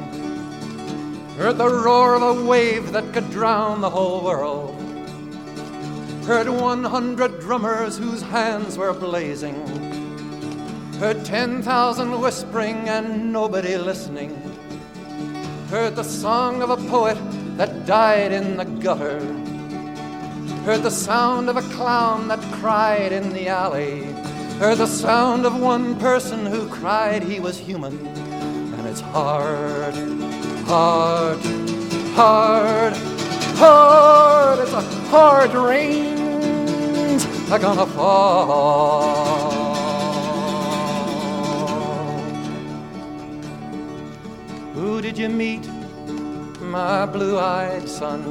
Heard 1.37 1.59
the 1.59 1.69
roar 1.69 2.15
of 2.15 2.23
a 2.23 2.45
wave 2.45 2.93
that 2.93 3.13
could 3.13 3.31
drown 3.31 3.83
the 3.83 3.91
whole 3.91 4.25
world. 4.25 4.75
Heard 6.25 6.49
100 6.49 7.41
drummers 7.41 7.99
whose 7.99 8.23
hands 8.23 8.79
were 8.79 8.95
blazing. 8.95 9.55
Heard 10.99 11.27
10,000 11.27 12.21
whispering 12.23 12.89
and 12.89 13.35
nobody 13.35 13.77
listening. 13.77 14.31
Heard 15.69 15.95
the 15.95 16.05
song 16.05 16.63
of 16.63 16.71
a 16.71 16.79
poet 16.89 17.19
that 17.59 17.85
died 17.85 18.33
in 18.33 18.57
the 18.57 18.65
gutter. 18.65 19.21
Heard 20.65 20.83
the 20.85 20.91
sound 20.91 21.51
of 21.51 21.59
a 21.59 21.75
clown 21.75 22.29
that 22.29 22.41
cried 22.55 23.13
in 23.13 23.35
the 23.35 23.49
alley. 23.49 24.05
Heard 24.59 24.79
the 24.79 24.87
sound 24.87 25.45
of 25.45 25.61
one 25.61 25.99
person 26.01 26.47
who 26.47 26.67
cried 26.69 27.23
he 27.23 27.41
was 27.41 27.59
human. 27.59 28.07
And 28.07 28.87
it's 28.87 29.03
hard, 29.03 29.95
hard, 30.67 31.39
hard, 32.15 32.97
hard. 33.57 34.59
It's 34.59 34.73
a 34.73 34.81
hard 35.11 35.55
rains 35.55 37.25
are 37.51 37.59
gonna 37.59 37.87
fall. 37.87 39.53
Who 44.75 45.01
did 45.01 45.17
you 45.17 45.29
meet, 45.29 45.69
my 46.61 47.07
blue-eyed 47.07 47.89
son? 47.89 48.23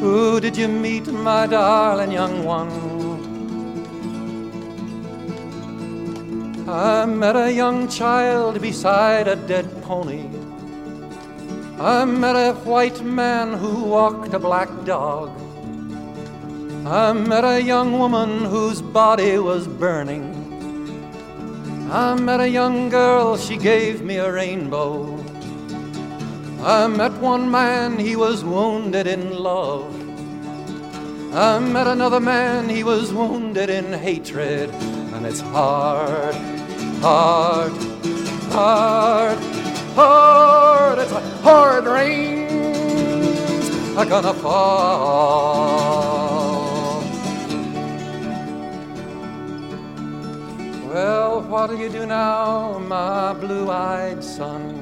Who 0.00 0.40
did 0.40 0.56
you 0.56 0.68
meet, 0.68 1.08
my 1.08 1.46
darling 1.46 2.12
young 2.12 2.44
one? 2.44 2.87
I 6.68 7.06
met 7.06 7.34
a 7.34 7.50
young 7.50 7.88
child 7.88 8.60
beside 8.60 9.26
a 9.26 9.36
dead 9.36 9.82
pony. 9.84 10.28
I 11.80 12.04
met 12.04 12.36
a 12.36 12.52
white 12.52 13.00
man 13.02 13.54
who 13.54 13.84
walked 13.84 14.34
a 14.34 14.38
black 14.38 14.68
dog. 14.84 15.30
I 16.84 17.14
met 17.14 17.44
a 17.44 17.62
young 17.62 17.98
woman 17.98 18.44
whose 18.44 18.82
body 18.82 19.38
was 19.38 19.66
burning. 19.66 20.34
I 21.90 22.14
met 22.16 22.40
a 22.40 22.48
young 22.50 22.90
girl, 22.90 23.38
she 23.38 23.56
gave 23.56 24.02
me 24.02 24.16
a 24.16 24.30
rainbow. 24.30 25.16
I 26.62 26.86
met 26.86 27.12
one 27.12 27.50
man, 27.50 27.98
he 27.98 28.14
was 28.14 28.44
wounded 28.44 29.06
in 29.06 29.38
love. 29.38 29.94
I 31.34 31.60
met 31.60 31.86
another 31.86 32.20
man, 32.20 32.68
he 32.68 32.84
was 32.84 33.10
wounded 33.10 33.70
in 33.70 33.90
hatred. 33.94 34.68
And 35.14 35.26
it's 35.26 35.40
hard, 35.40 36.57
hard, 37.00 37.72
hard, 38.52 39.38
hard. 39.94 40.98
It's 40.98 41.12
a 41.12 41.20
hard 41.42 41.86
rains 41.86 42.48
are 43.96 44.06
gonna 44.06 44.34
fall. 44.34 45.98
Well, 50.88 51.42
what'll 51.42 51.78
you 51.78 51.88
do 51.88 52.06
now, 52.06 52.78
my 52.78 53.32
blue 53.34 53.70
eyed 53.70 54.24
son? 54.24 54.74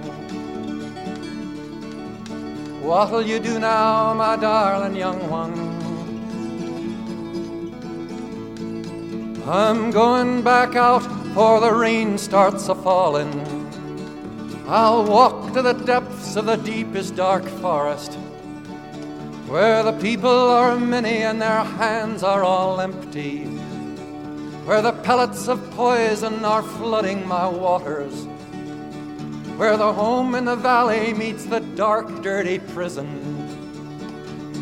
What'll 2.83 3.23
you 3.23 3.39
do 3.41 3.59
now, 3.59 4.14
my 4.14 4.37
darling 4.37 4.97
young 4.97 5.29
one? 5.29 5.55
I'm 9.49 9.91
going 9.91 10.43
back 10.43 10.77
out, 10.77 11.03
for 11.37 11.61
the 11.61 11.70
rain 11.70 12.16
starts 12.16 12.70
a 12.70 12.74
falling. 12.74 13.30
I'll 14.66 15.05
walk 15.05 15.53
to 15.53 15.61
the 15.61 15.74
depths 15.74 16.34
of 16.34 16.47
the 16.47 16.57
deepest 16.57 17.14
dark 17.14 17.45
forest, 17.61 18.14
where 19.47 19.82
the 19.82 19.93
people 19.93 20.30
are 20.30 20.80
many 20.80 21.24
and 21.24 21.43
their 21.43 21.62
hands 21.62 22.22
are 22.22 22.43
all 22.43 22.80
empty, 22.80 23.45
where 24.64 24.80
the 24.80 24.95
pellets 24.95 25.47
of 25.47 25.70
poison 25.72 26.43
are 26.43 26.62
flooding 26.62 27.28
my 27.28 27.47
waters, 27.47 28.24
where 29.59 29.76
the 29.76 29.93
home 29.93 30.34
in 30.37 30.47
the 30.47 30.57
valley 30.57 31.12
meets 31.12 31.45
the 31.45 31.61
dark, 31.61 32.22
dirty 32.22 32.61
prison, 32.61 33.12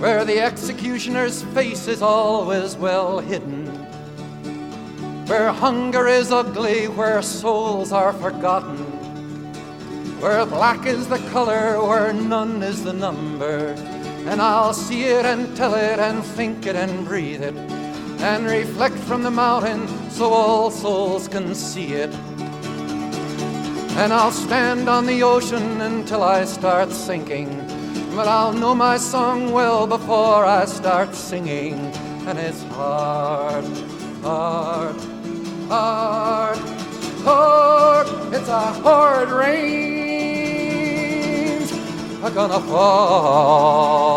where 0.01 0.25
the 0.25 0.41
executioner's 0.41 1.45
face 1.55 1.87
is 1.87 2.03
always 2.03 2.77
well 2.77 3.21
hidden 3.21 3.94
where 5.27 5.51
hunger 5.53 6.07
is 6.07 6.31
ugly, 6.31 6.87
where 6.87 7.23
souls 7.23 7.93
are 7.93 8.13
forgotten, 8.13 8.77
where 10.21 10.45
black 10.45 10.87
is 10.87 11.09
the 11.09 11.19
color, 11.31 11.83
where 11.83 12.13
none 12.13 12.63
is 12.63 12.85
the 12.85 12.93
number. 12.93 13.75
And 14.27 14.41
I'll 14.41 14.75
see 14.75 15.05
it 15.05 15.25
and 15.25 15.57
tell 15.57 15.75
it 15.75 15.99
and 15.99 16.23
think 16.25 16.67
it 16.67 16.77
and 16.77 17.05
breathe 17.07 17.43
it 17.43 17.55
and 18.21 18.47
reflect 18.47 18.97
from 18.97 19.23
the 19.23 19.31
mountain 19.31 19.87
so 20.11 20.31
all 20.31 20.71
souls 20.71 21.29
can 21.29 21.55
see 21.55 21.93
it. 21.93 22.15
And 23.97 24.13
I'll 24.13 24.33
stand 24.33 24.89
on 24.89 25.07
the 25.07 25.23
ocean 25.23 25.81
until 25.81 26.23
I 26.23 26.45
start 26.45 26.91
sinking. 26.91 27.49
But 28.17 28.29
I'll 28.29 28.53
know 28.53 28.75
my 28.75 28.97
song 28.97 29.53
well 29.53 29.87
before 29.87 30.45
I 30.45 30.65
start 30.65 31.15
singing. 31.15 31.75
And 32.27 32.39
it's 32.39 32.63
hard, 32.65 33.65
hard 34.23 35.14
hard, 35.69 36.59
hard. 37.25 38.07
It's 38.35 38.49
a 38.49 38.61
hard 38.61 39.31
rain's 39.31 40.05
gonna 42.35 42.61
fall. 42.61 44.15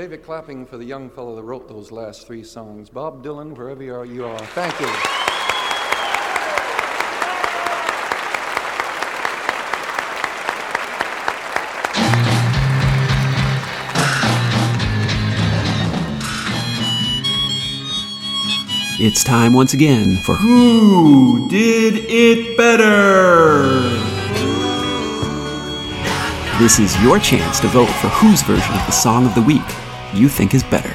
Save 0.00 0.12
your 0.12 0.18
clapping 0.20 0.64
for 0.64 0.78
the 0.78 0.84
young 0.86 1.10
fellow 1.10 1.36
that 1.36 1.42
wrote 1.42 1.68
those 1.68 1.92
last 1.92 2.26
three 2.26 2.42
songs. 2.42 2.88
Bob 2.88 3.22
Dylan, 3.22 3.54
wherever 3.54 3.82
you 3.82 3.94
are, 3.94 4.06
you 4.06 4.24
are. 4.24 4.38
Thank 4.38 4.80
you. 4.80 4.86
It's 19.06 19.22
time 19.22 19.52
once 19.52 19.74
again 19.74 20.16
for 20.24 20.34
Who 20.36 21.46
Did 21.50 22.06
It 22.08 22.56
Better? 22.56 23.90
This 26.58 26.78
is 26.78 26.98
your 27.02 27.18
chance 27.18 27.60
to 27.60 27.66
vote 27.68 27.90
for 28.00 28.08
whose 28.08 28.40
version 28.40 28.74
of 28.74 28.86
the 28.86 28.92
song 28.92 29.26
of 29.26 29.34
the 29.34 29.42
week 29.42 29.60
you 30.14 30.28
think 30.28 30.54
is 30.54 30.62
better. 30.64 30.94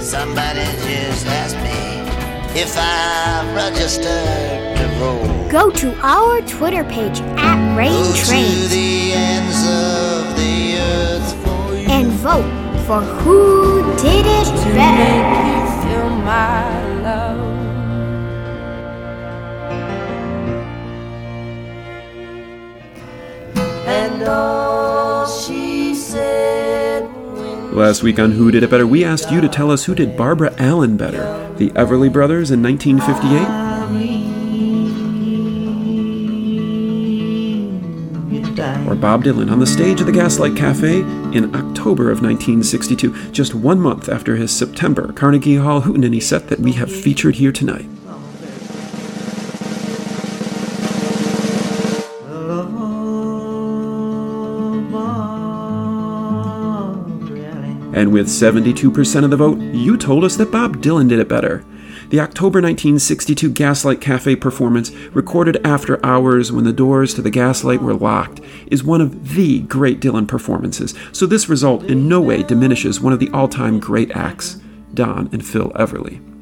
Somebody 0.00 0.64
just 0.84 1.26
asked 1.26 1.56
me 1.56 2.60
if 2.60 2.74
I'm 2.78 3.54
registered 3.54 4.76
to 4.76 4.98
roll. 5.00 5.50
Go 5.50 5.70
to 5.70 5.94
our 6.02 6.40
Twitter 6.42 6.84
page 6.84 7.20
at 7.20 7.76
Rain 7.76 7.92
Go 7.92 8.12
to 8.12 8.24
Trains 8.24 8.70
the 8.70 9.12
ends 9.12 9.60
of 9.66 10.36
the 10.36 10.78
earth 10.78 11.78
you. 11.78 11.88
and 11.88 12.06
vote 12.12 12.84
for 12.86 13.00
who 13.00 13.82
did 13.96 14.26
it 14.26 14.74
better. 14.74 15.36
Last 27.76 28.02
week 28.02 28.18
on 28.18 28.32
Who 28.32 28.50
Did 28.50 28.62
It 28.62 28.70
Better, 28.70 28.86
we 28.86 29.04
asked 29.04 29.30
you 29.30 29.40
to 29.40 29.48
tell 29.48 29.70
us 29.70 29.84
who 29.84 29.94
did 29.94 30.16
Barbara 30.16 30.54
Allen 30.58 30.96
better 30.96 31.46
the 31.56 31.70
Everly 31.70 32.12
Brothers 32.12 32.50
in 32.50 32.62
1958? 32.62 33.66
Or 38.88 38.94
Bob 38.94 39.24
Dylan 39.24 39.50
on 39.50 39.58
the 39.58 39.66
stage 39.66 40.00
of 40.00 40.06
the 40.06 40.12
Gaslight 40.12 40.56
Cafe 40.56 41.00
in 41.00 41.54
October 41.54 42.10
of 42.10 42.22
1962, 42.22 43.30
just 43.30 43.54
one 43.54 43.80
month 43.80 44.08
after 44.08 44.36
his 44.36 44.50
September 44.50 45.12
Carnegie 45.12 45.56
Hall 45.56 45.82
Hootenanny 45.82 46.22
set 46.22 46.48
that 46.48 46.60
we 46.60 46.72
have 46.72 46.90
featured 46.90 47.36
here 47.36 47.52
tonight. 47.52 47.86
And 57.96 58.12
with 58.12 58.26
72% 58.26 59.24
of 59.24 59.30
the 59.30 59.38
vote, 59.38 59.58
you 59.58 59.96
told 59.96 60.22
us 60.22 60.36
that 60.36 60.52
Bob 60.52 60.82
Dylan 60.82 61.08
did 61.08 61.18
it 61.18 61.30
better. 61.30 61.64
The 62.10 62.20
October 62.20 62.60
1962 62.60 63.50
Gaslight 63.50 64.02
Cafe 64.02 64.36
performance, 64.36 64.90
recorded 65.14 65.58
after 65.66 66.04
hours 66.04 66.52
when 66.52 66.64
the 66.64 66.74
doors 66.74 67.14
to 67.14 67.22
the 67.22 67.30
Gaslight 67.30 67.80
were 67.80 67.94
locked, 67.94 68.42
is 68.66 68.84
one 68.84 69.00
of 69.00 69.34
the 69.34 69.60
great 69.60 69.98
Dylan 69.98 70.28
performances, 70.28 70.94
so 71.10 71.24
this 71.24 71.48
result 71.48 71.84
in 71.84 72.06
no 72.06 72.20
way 72.20 72.42
diminishes 72.42 73.00
one 73.00 73.14
of 73.14 73.18
the 73.18 73.30
all 73.30 73.48
time 73.48 73.80
great 73.80 74.10
acts, 74.14 74.60
Don 74.92 75.30
and 75.32 75.44
Phil 75.44 75.70
Everly. 75.70 76.35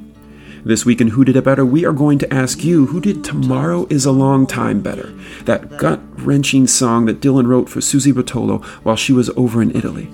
This 0.65 0.83
week 0.83 0.99
in 0.99 1.09
Who 1.09 1.23
Did 1.23 1.35
It 1.35 1.43
Better, 1.43 1.63
we 1.63 1.85
are 1.85 1.93
going 1.93 2.17
to 2.17 2.33
ask 2.33 2.63
you 2.63 2.87
who 2.87 2.99
did 2.99 3.23
Tomorrow 3.23 3.85
is 3.91 4.03
a 4.03 4.11
Long 4.11 4.47
Time 4.47 4.81
Better? 4.81 5.13
That 5.43 5.77
gut 5.77 6.01
wrenching 6.17 6.65
song 6.65 7.05
that 7.05 7.19
Dylan 7.19 7.45
wrote 7.45 7.69
for 7.69 7.81
Susie 7.81 8.11
Rotolo 8.11 8.65
while 8.83 8.95
she 8.95 9.13
was 9.13 9.29
over 9.37 9.61
in 9.61 9.75
Italy. 9.75 10.09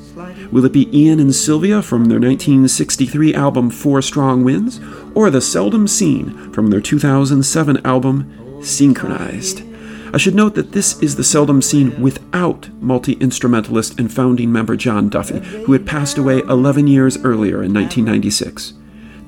Will 0.52 0.66
it 0.66 0.74
be 0.74 0.94
Ian 0.94 1.22
and 1.22 1.34
Sylvia 1.34 1.82
from 1.82 2.04
their 2.04 2.20
1963 2.20 3.34
album 3.34 3.70
Four 3.70 4.02
Strong 4.02 4.44
Winds, 4.44 4.82
or 5.16 5.30
The 5.30 5.40
Seldom 5.40 5.88
Scene 5.88 6.52
from 6.52 6.68
their 6.68 6.82
2007 6.82 7.86
album 7.86 8.60
Scenechronized? 8.62 9.66
I 10.14 10.18
should 10.18 10.36
note 10.36 10.56
that 10.56 10.74
this 10.74 11.02
is 11.02 11.16
the 11.16 11.24
Seldom 11.24 11.62
Scene 11.62 12.02
without 12.02 12.68
multi 12.82 13.14
instrumentalist 13.14 13.98
and 13.98 14.12
founding 14.12 14.52
member 14.52 14.76
John 14.76 15.08
Duffy, 15.08 15.40
who 15.64 15.72
had 15.72 15.88
passed 15.88 16.18
away 16.18 16.40
11 16.40 16.88
years 16.88 17.16
earlier 17.24 17.64
in 17.64 17.74
1996. 17.74 18.74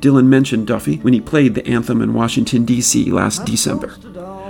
Dylan 0.04 0.26
mentioned 0.26 0.68
Duffy 0.68 0.98
when 0.98 1.14
he 1.14 1.22
played 1.22 1.56
the 1.56 1.66
anthem 1.66 2.02
in 2.02 2.14
Washington, 2.14 2.66
D.C. 2.66 3.10
last 3.10 3.46
December. 3.46 3.96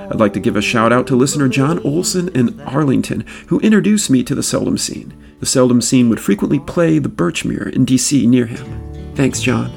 I'd 0.10 0.20
like 0.20 0.34
to 0.34 0.40
give 0.40 0.56
a 0.56 0.64
shout 0.64 0.92
out 0.92 1.06
to 1.08 1.16
listener 1.16 1.48
John 1.48 1.78
Olson 1.86 2.30
in 2.30 2.60
Arlington, 2.62 3.24
who 3.50 3.60
introduced 3.60 4.10
me 4.10 4.24
to 4.24 4.34
the 4.34 4.42
Seldom 4.42 4.80
Scene. 4.80 5.14
The 5.42 5.46
Seldom 5.46 5.80
Scene 5.80 6.10
would 6.10 6.20
frequently 6.20 6.60
play 6.60 6.98
the 6.98 7.08
Birchmere 7.08 7.72
in 7.72 7.86
D.C. 7.86 8.26
near 8.26 8.48
him. 8.48 9.14
Thanks, 9.14 9.42
John. 9.42 9.72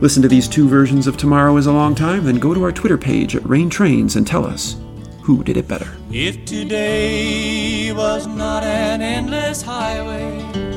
Listen 0.00 0.22
to 0.22 0.28
these 0.28 0.48
two 0.48 0.66
versions 0.66 1.06
of 1.06 1.18
Tomorrow 1.18 1.58
is 1.58 1.66
a 1.66 1.72
Long 1.72 1.94
Time, 1.94 2.24
then 2.24 2.38
go 2.38 2.54
to 2.54 2.64
our 2.64 2.72
Twitter 2.72 2.96
page 2.96 3.36
at 3.36 3.46
Rain 3.46 3.68
Trains 3.68 4.16
and 4.16 4.26
tell 4.26 4.46
us 4.46 4.76
who 5.20 5.44
did 5.44 5.58
it 5.58 5.68
better. 5.68 5.98
If 6.10 6.46
today 6.46 7.92
was 7.92 8.26
not 8.26 8.64
an 8.64 9.02
endless 9.02 9.60
highway, 9.60 10.69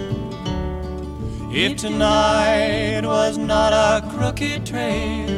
if 1.55 1.77
tonight 1.77 3.01
was 3.05 3.37
not 3.37 3.71
a 3.73 4.07
crooked 4.09 4.65
trail, 4.65 5.29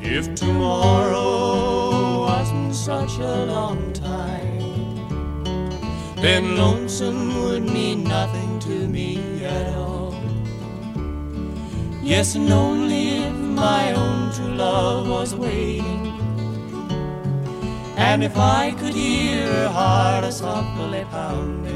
if 0.00 0.34
tomorrow 0.34 2.20
wasn't 2.26 2.74
such 2.74 3.18
a 3.18 3.44
long 3.46 3.92
time, 3.92 5.04
then 6.16 6.56
lonesome 6.56 7.42
would 7.42 7.64
mean 7.64 8.04
nothing 8.04 8.58
to 8.60 8.86
me 8.88 9.44
at 9.44 9.74
all. 9.74 10.14
Yes, 12.02 12.36
and 12.36 12.52
only 12.52 13.24
if 13.24 13.34
my 13.34 13.92
own 13.92 14.32
true 14.32 14.54
love 14.54 15.08
was 15.08 15.34
waiting 15.34 16.06
And 17.96 18.22
if 18.24 18.36
I 18.36 18.72
could 18.72 18.94
hear 18.94 19.46
her 19.46 19.68
heart 19.68 20.32
softly 20.32 21.04
pounding, 21.10 21.75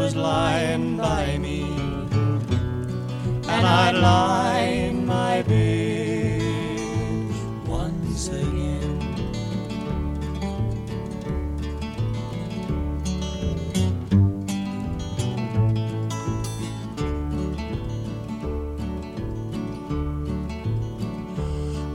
was 0.00 0.16
lying 0.16 0.96
by 0.96 1.36
me, 1.36 1.60
and 3.54 3.66
I'd 3.66 3.96
lie 3.96 4.60
in 4.88 5.04
my 5.04 5.42
bed 5.42 6.40
once 7.66 8.28
again. 8.28 8.98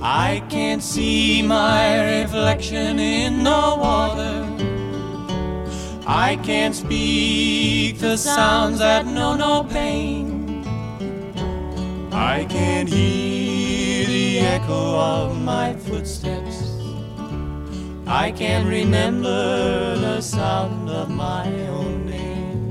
I 0.03 0.43
can't 0.47 0.83
see 0.83 1.41
my 1.41 2.21
reflection 2.21 2.99
in 2.99 3.43
the 3.43 3.49
water. 3.49 4.44
I 6.07 6.35
can't 6.43 6.75
speak 6.75 7.97
the 7.97 8.15
sounds 8.15 8.77
that 8.77 9.07
know 9.07 9.35
no 9.35 9.63
pain. 9.63 10.63
I 12.11 12.45
can't 12.45 12.87
hear 12.87 14.05
the 14.05 14.39
echo 14.39 14.99
of 14.99 15.41
my 15.41 15.73
footsteps. 15.73 16.77
I 18.05 18.31
can't 18.31 18.67
remember 18.67 19.95
the 19.97 20.21
sound 20.21 20.91
of 20.91 21.09
my 21.09 21.47
own 21.69 22.05
name. 22.05 22.69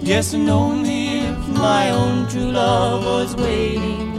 Yes, 0.00 0.32
and 0.32 0.48
only 0.48 1.18
if 1.26 1.48
my 1.48 1.90
own 1.90 2.28
true 2.28 2.52
love 2.52 3.04
was 3.04 3.34
waiting. 3.34 4.14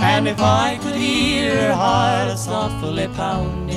And 0.00 0.26
if 0.26 0.40
I 0.40 0.76
could 0.82 0.96
hear 0.96 1.68
her 1.68 1.72
heart 1.72 2.36
softly 2.36 3.06
pounding, 3.14 3.67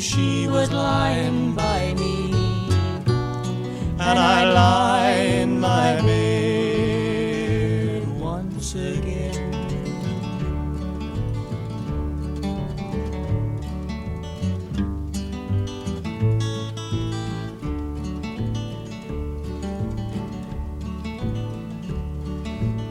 she 0.00 0.48
was 0.48 0.72
lying 0.72 1.54
by 1.54 1.92
me, 1.94 2.32
and 3.98 4.18
I 4.18 4.50
lie 4.50 5.10
in 5.10 5.60
my 5.60 6.00
bed 6.00 7.28
once 8.18 8.74
again. 8.74 9.50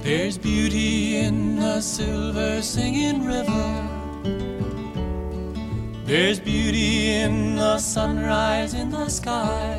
There's 0.03 0.38
beauty 0.38 1.18
in 1.18 1.55
the 1.55 1.82
silver 1.82 2.62
singing 2.62 3.26
river. 3.26 3.88
There's 6.10 6.39
beauty 6.39 7.12
in 7.12 7.55
the 7.55 7.78
sunrise 7.78 8.74
in 8.74 8.89
the 8.89 9.10
sky. 9.10 9.78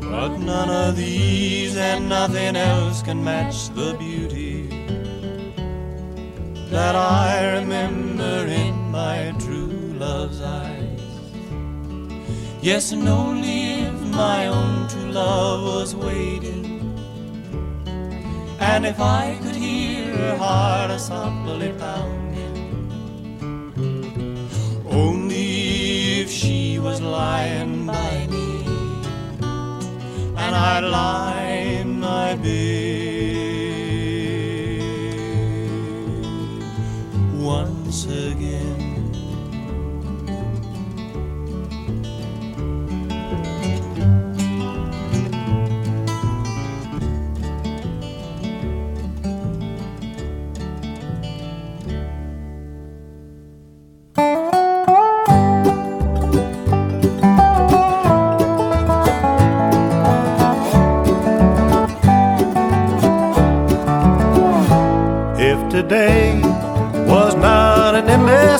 But 0.00 0.38
none 0.38 0.70
of 0.70 0.94
these 0.94 1.76
and 1.76 2.08
nothing 2.08 2.54
else 2.54 3.02
can 3.02 3.24
match 3.24 3.68
the 3.70 3.96
beauty 3.98 4.68
that 6.70 6.94
I 6.94 7.54
remember 7.58 8.46
in 8.46 8.76
my 8.92 9.34
true 9.40 9.92
love's 9.98 10.40
eyes. 10.40 11.00
Yes, 12.62 12.92
and 12.92 13.08
only 13.08 13.80
if 13.86 14.00
my 14.14 14.46
own 14.46 14.88
true 14.88 15.10
love 15.10 15.64
was 15.64 15.96
waiting. 15.96 16.96
And 18.60 18.86
if 18.86 19.00
I 19.00 19.36
could 19.42 19.56
hear 19.56 20.16
her 20.16 20.36
heart 20.36 20.92
as 20.92 21.08
softly 21.08 21.72
pounding, 21.72 22.25
was 26.86 27.00
lying 27.02 27.84
by 27.84 28.28
me, 28.30 28.62
and 30.42 30.54
lie 30.78 31.80
in 31.80 31.98
my 31.98 32.36
bed 32.36 32.46
once 37.34 38.04
again. 38.04 38.35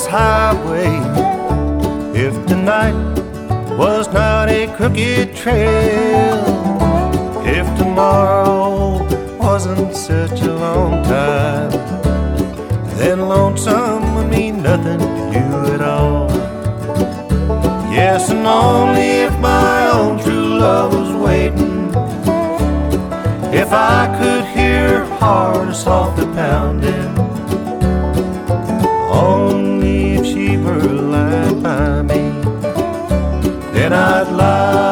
Highway, 0.07 0.87
if 2.17 2.33
tonight 2.47 2.95
was 3.77 4.11
not 4.13 4.49
a 4.49 4.67
crooked 4.75 5.35
trail, 5.35 6.37
if 7.45 7.65
tomorrow 7.77 9.03
wasn't 9.37 9.95
such 9.95 10.41
a 10.41 10.53
long 10.53 11.03
time, 11.03 11.71
then 12.97 13.27
lonesome 13.27 14.15
would 14.15 14.29
mean 14.29 14.63
nothing 14.63 14.99
to 14.99 15.05
you 15.33 15.73
at 15.73 15.81
all. 15.81 16.29
Yes, 17.91 18.29
and 18.29 18.45
only 18.47 19.25
if 19.27 19.37
my 19.39 19.89
own 19.91 20.19
true 20.23 20.59
love 20.59 20.93
was 20.93 21.11
waiting. 21.15 21.87
If 23.53 23.73
I 23.73 24.15
could 24.19 24.45
hear 24.55 25.05
her 25.05 25.05
heart 25.17 25.75
softly 25.75 26.25
pounding, 26.33 27.16
I'd 33.93 34.27
lie 34.31 34.86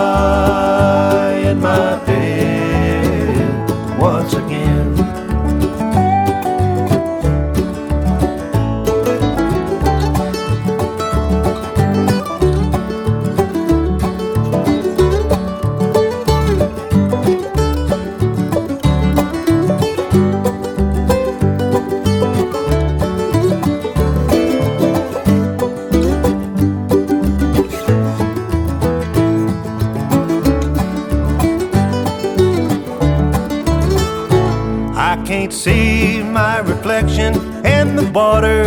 can't 35.36 35.54
see 35.54 36.24
my 36.24 36.60
reflection 36.60 37.34
in 37.66 37.98
the 37.98 38.10
water. 38.14 38.64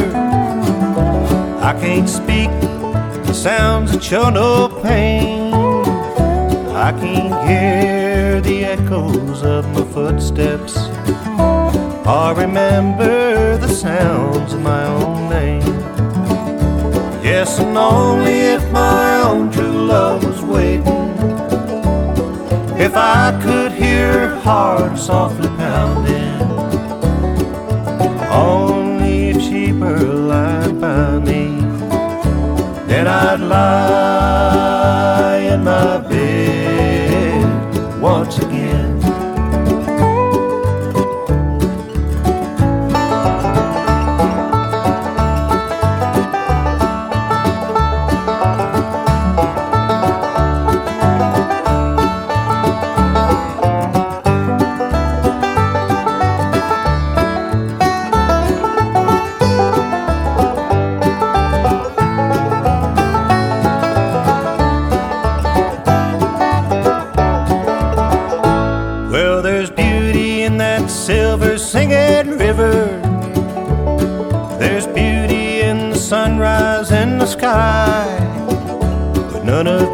I 1.63 1.73
can't 1.81 2.07
speak 2.07 2.51
the 3.27 3.33
sounds 3.33 3.93
that 3.93 4.03
show 4.05 4.29
no 4.29 4.69
pain. 4.83 5.55
I 6.87 6.91
can't 7.01 7.49
hear 7.49 8.43
the 8.43 8.67
echoes 8.67 9.43
of 9.43 9.67
my 9.73 9.83
footsteps 9.95 10.77
or 12.07 12.35
remember 12.35 13.57
the 13.57 13.69
sounds 13.69 14.53
of 14.53 14.61
my 14.61 14.85
own 14.85 15.31
name. 15.31 15.75
Yes, 17.25 17.59
and 17.61 17.79
only 17.79 18.41
if 18.57 18.71
my 18.73 19.23
own 19.23 19.51
true 19.51 19.87
love 19.95 20.23
was 20.23 20.43
waiting. 20.43 21.09
If 22.79 22.95
I 22.95 23.41
could 23.43 23.73
hear 23.73 24.13
her 24.13 24.41
heart 24.41 24.99
softly 24.99 25.49
pounding, 25.57 26.18
then 33.51 34.08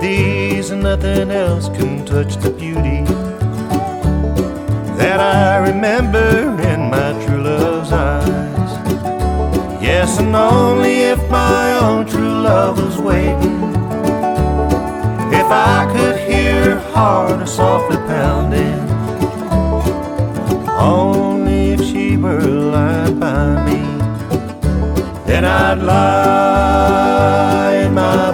and 0.06 0.82
nothing 0.82 1.30
else 1.30 1.68
can 1.68 2.04
touch 2.04 2.36
the 2.36 2.50
beauty 2.50 3.04
that 4.98 5.18
I 5.18 5.56
remember 5.68 6.60
in 6.60 6.90
my 6.90 7.12
true 7.24 7.42
love's 7.42 7.90
eyes. 7.90 8.72
Yes, 9.82 10.18
and 10.18 10.36
only 10.36 11.04
if 11.12 11.18
my 11.30 11.78
own 11.78 12.06
true 12.06 12.42
love 12.42 12.76
was 12.84 12.98
waiting. 12.98 13.62
If 15.32 15.46
I 15.50 15.90
could 15.94 16.18
hear 16.28 16.64
her 16.64 16.80
heart 16.92 17.48
softly 17.48 17.96
pounding. 17.96 18.86
Only 20.68 21.72
if 21.72 21.80
she 21.80 22.18
were 22.18 22.42
lying 22.42 23.18
by 23.18 23.64
me. 23.64 23.80
Then 25.24 25.46
I'd 25.46 25.78
lie 25.78 27.74
in 27.86 27.94
my 27.94 28.33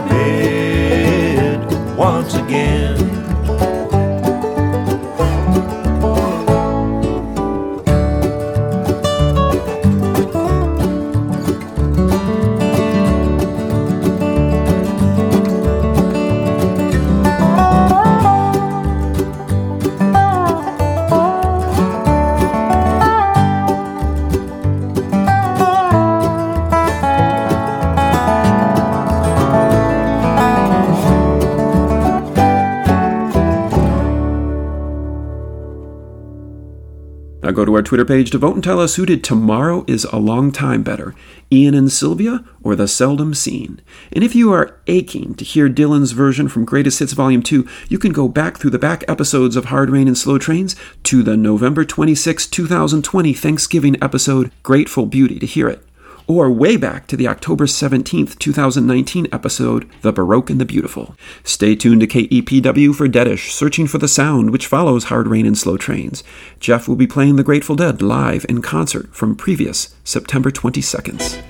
go 37.60 37.66
to 37.66 37.74
our 37.74 37.82
Twitter 37.82 38.06
page 38.06 38.30
to 38.30 38.38
vote 38.38 38.54
and 38.54 38.64
tell 38.64 38.80
us 38.80 38.96
who 38.96 39.04
did 39.04 39.22
Tomorrow 39.22 39.84
is 39.86 40.04
a 40.04 40.16
Long 40.16 40.50
Time 40.50 40.82
better, 40.82 41.14
Ian 41.52 41.74
and 41.74 41.92
Sylvia 41.92 42.42
or 42.62 42.74
The 42.74 42.88
Seldom 42.88 43.34
Scene. 43.34 43.82
And 44.12 44.24
if 44.24 44.34
you 44.34 44.50
are 44.50 44.80
aching 44.86 45.34
to 45.34 45.44
hear 45.44 45.68
Dylan's 45.68 46.12
version 46.12 46.48
from 46.48 46.64
Greatest 46.64 47.00
Hits 47.00 47.12
Volume 47.12 47.42
2, 47.42 47.68
you 47.90 47.98
can 47.98 48.12
go 48.12 48.28
back 48.28 48.56
through 48.56 48.70
the 48.70 48.78
back 48.78 49.04
episodes 49.08 49.56
of 49.56 49.66
Hard 49.66 49.90
Rain 49.90 50.08
and 50.08 50.16
Slow 50.16 50.38
Trains 50.38 50.74
to 51.02 51.22
the 51.22 51.36
November 51.36 51.84
26, 51.84 52.46
2020 52.46 53.34
Thanksgiving 53.34 54.02
episode 54.02 54.50
Grateful 54.62 55.04
Beauty 55.04 55.38
to 55.38 55.44
hear 55.44 55.68
it 55.68 55.84
or 56.30 56.50
way 56.50 56.76
back 56.76 57.06
to 57.06 57.16
the 57.16 57.26
October 57.26 57.66
17th, 57.66 58.38
2019 58.38 59.26
episode, 59.32 59.88
The 60.02 60.12
Baroque 60.12 60.50
and 60.50 60.60
the 60.60 60.64
Beautiful. 60.64 61.16
Stay 61.44 61.74
tuned 61.74 62.00
to 62.02 62.06
KEPW 62.06 62.94
for 62.94 63.08
Deadish, 63.08 63.50
Searching 63.50 63.86
for 63.86 63.98
the 63.98 64.08
Sound, 64.08 64.50
which 64.50 64.66
follows 64.66 65.04
Hard 65.04 65.26
Rain 65.26 65.46
and 65.46 65.58
Slow 65.58 65.76
Trains. 65.76 66.22
Jeff 66.58 66.86
will 66.86 66.96
be 66.96 67.06
playing 67.06 67.36
The 67.36 67.42
Grateful 67.42 67.76
Dead 67.76 68.00
live 68.00 68.46
in 68.48 68.62
concert 68.62 69.14
from 69.14 69.34
previous 69.34 69.94
September 70.04 70.50
22nd. 70.50 71.42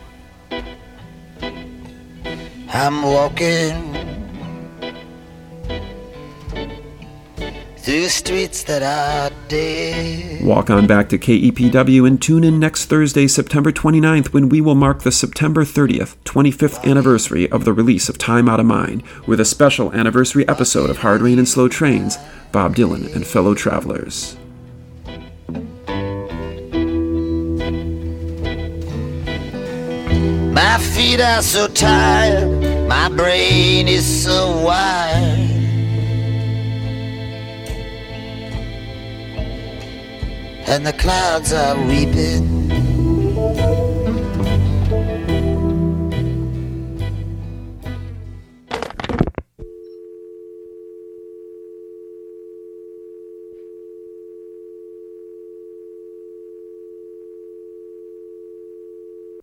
I'm 2.72 3.02
walking 3.02 4.09
through 7.82 8.08
streets 8.08 8.62
that 8.64 8.82
are 8.82 9.34
dead. 9.48 10.44
Walk 10.44 10.68
on 10.68 10.86
back 10.86 11.08
to 11.08 11.18
KEPW 11.18 12.06
and 12.06 12.20
tune 12.20 12.44
in 12.44 12.60
next 12.60 12.86
Thursday, 12.86 13.26
September 13.26 13.72
29th, 13.72 14.34
when 14.34 14.50
we 14.50 14.60
will 14.60 14.74
mark 14.74 15.02
the 15.02 15.10
September 15.10 15.64
30th, 15.64 16.16
25th 16.24 16.84
anniversary 16.84 17.50
of 17.50 17.64
the 17.64 17.72
release 17.72 18.10
of 18.10 18.18
Time 18.18 18.50
Out 18.50 18.60
of 18.60 18.66
Mind, 18.66 19.02
with 19.26 19.40
a 19.40 19.46
special 19.46 19.92
anniversary 19.92 20.46
episode 20.46 20.90
of 20.90 20.98
Hard 20.98 21.22
Rain 21.22 21.38
and 21.38 21.48
Slow 21.48 21.68
Trains, 21.68 22.18
Bob 22.52 22.76
Dylan 22.76 23.14
and 23.14 23.26
fellow 23.26 23.54
travelers. 23.54 24.36
My 30.52 30.78
feet 30.78 31.20
are 31.20 31.40
so 31.40 31.66
tired, 31.68 32.88
my 32.88 33.08
brain 33.08 33.88
is 33.88 34.04
so 34.04 34.62
wired. 34.62 35.49
And 40.70 40.86
the 40.86 40.92
clouds 40.92 41.52
are 41.52 41.76
weeping 41.88 42.70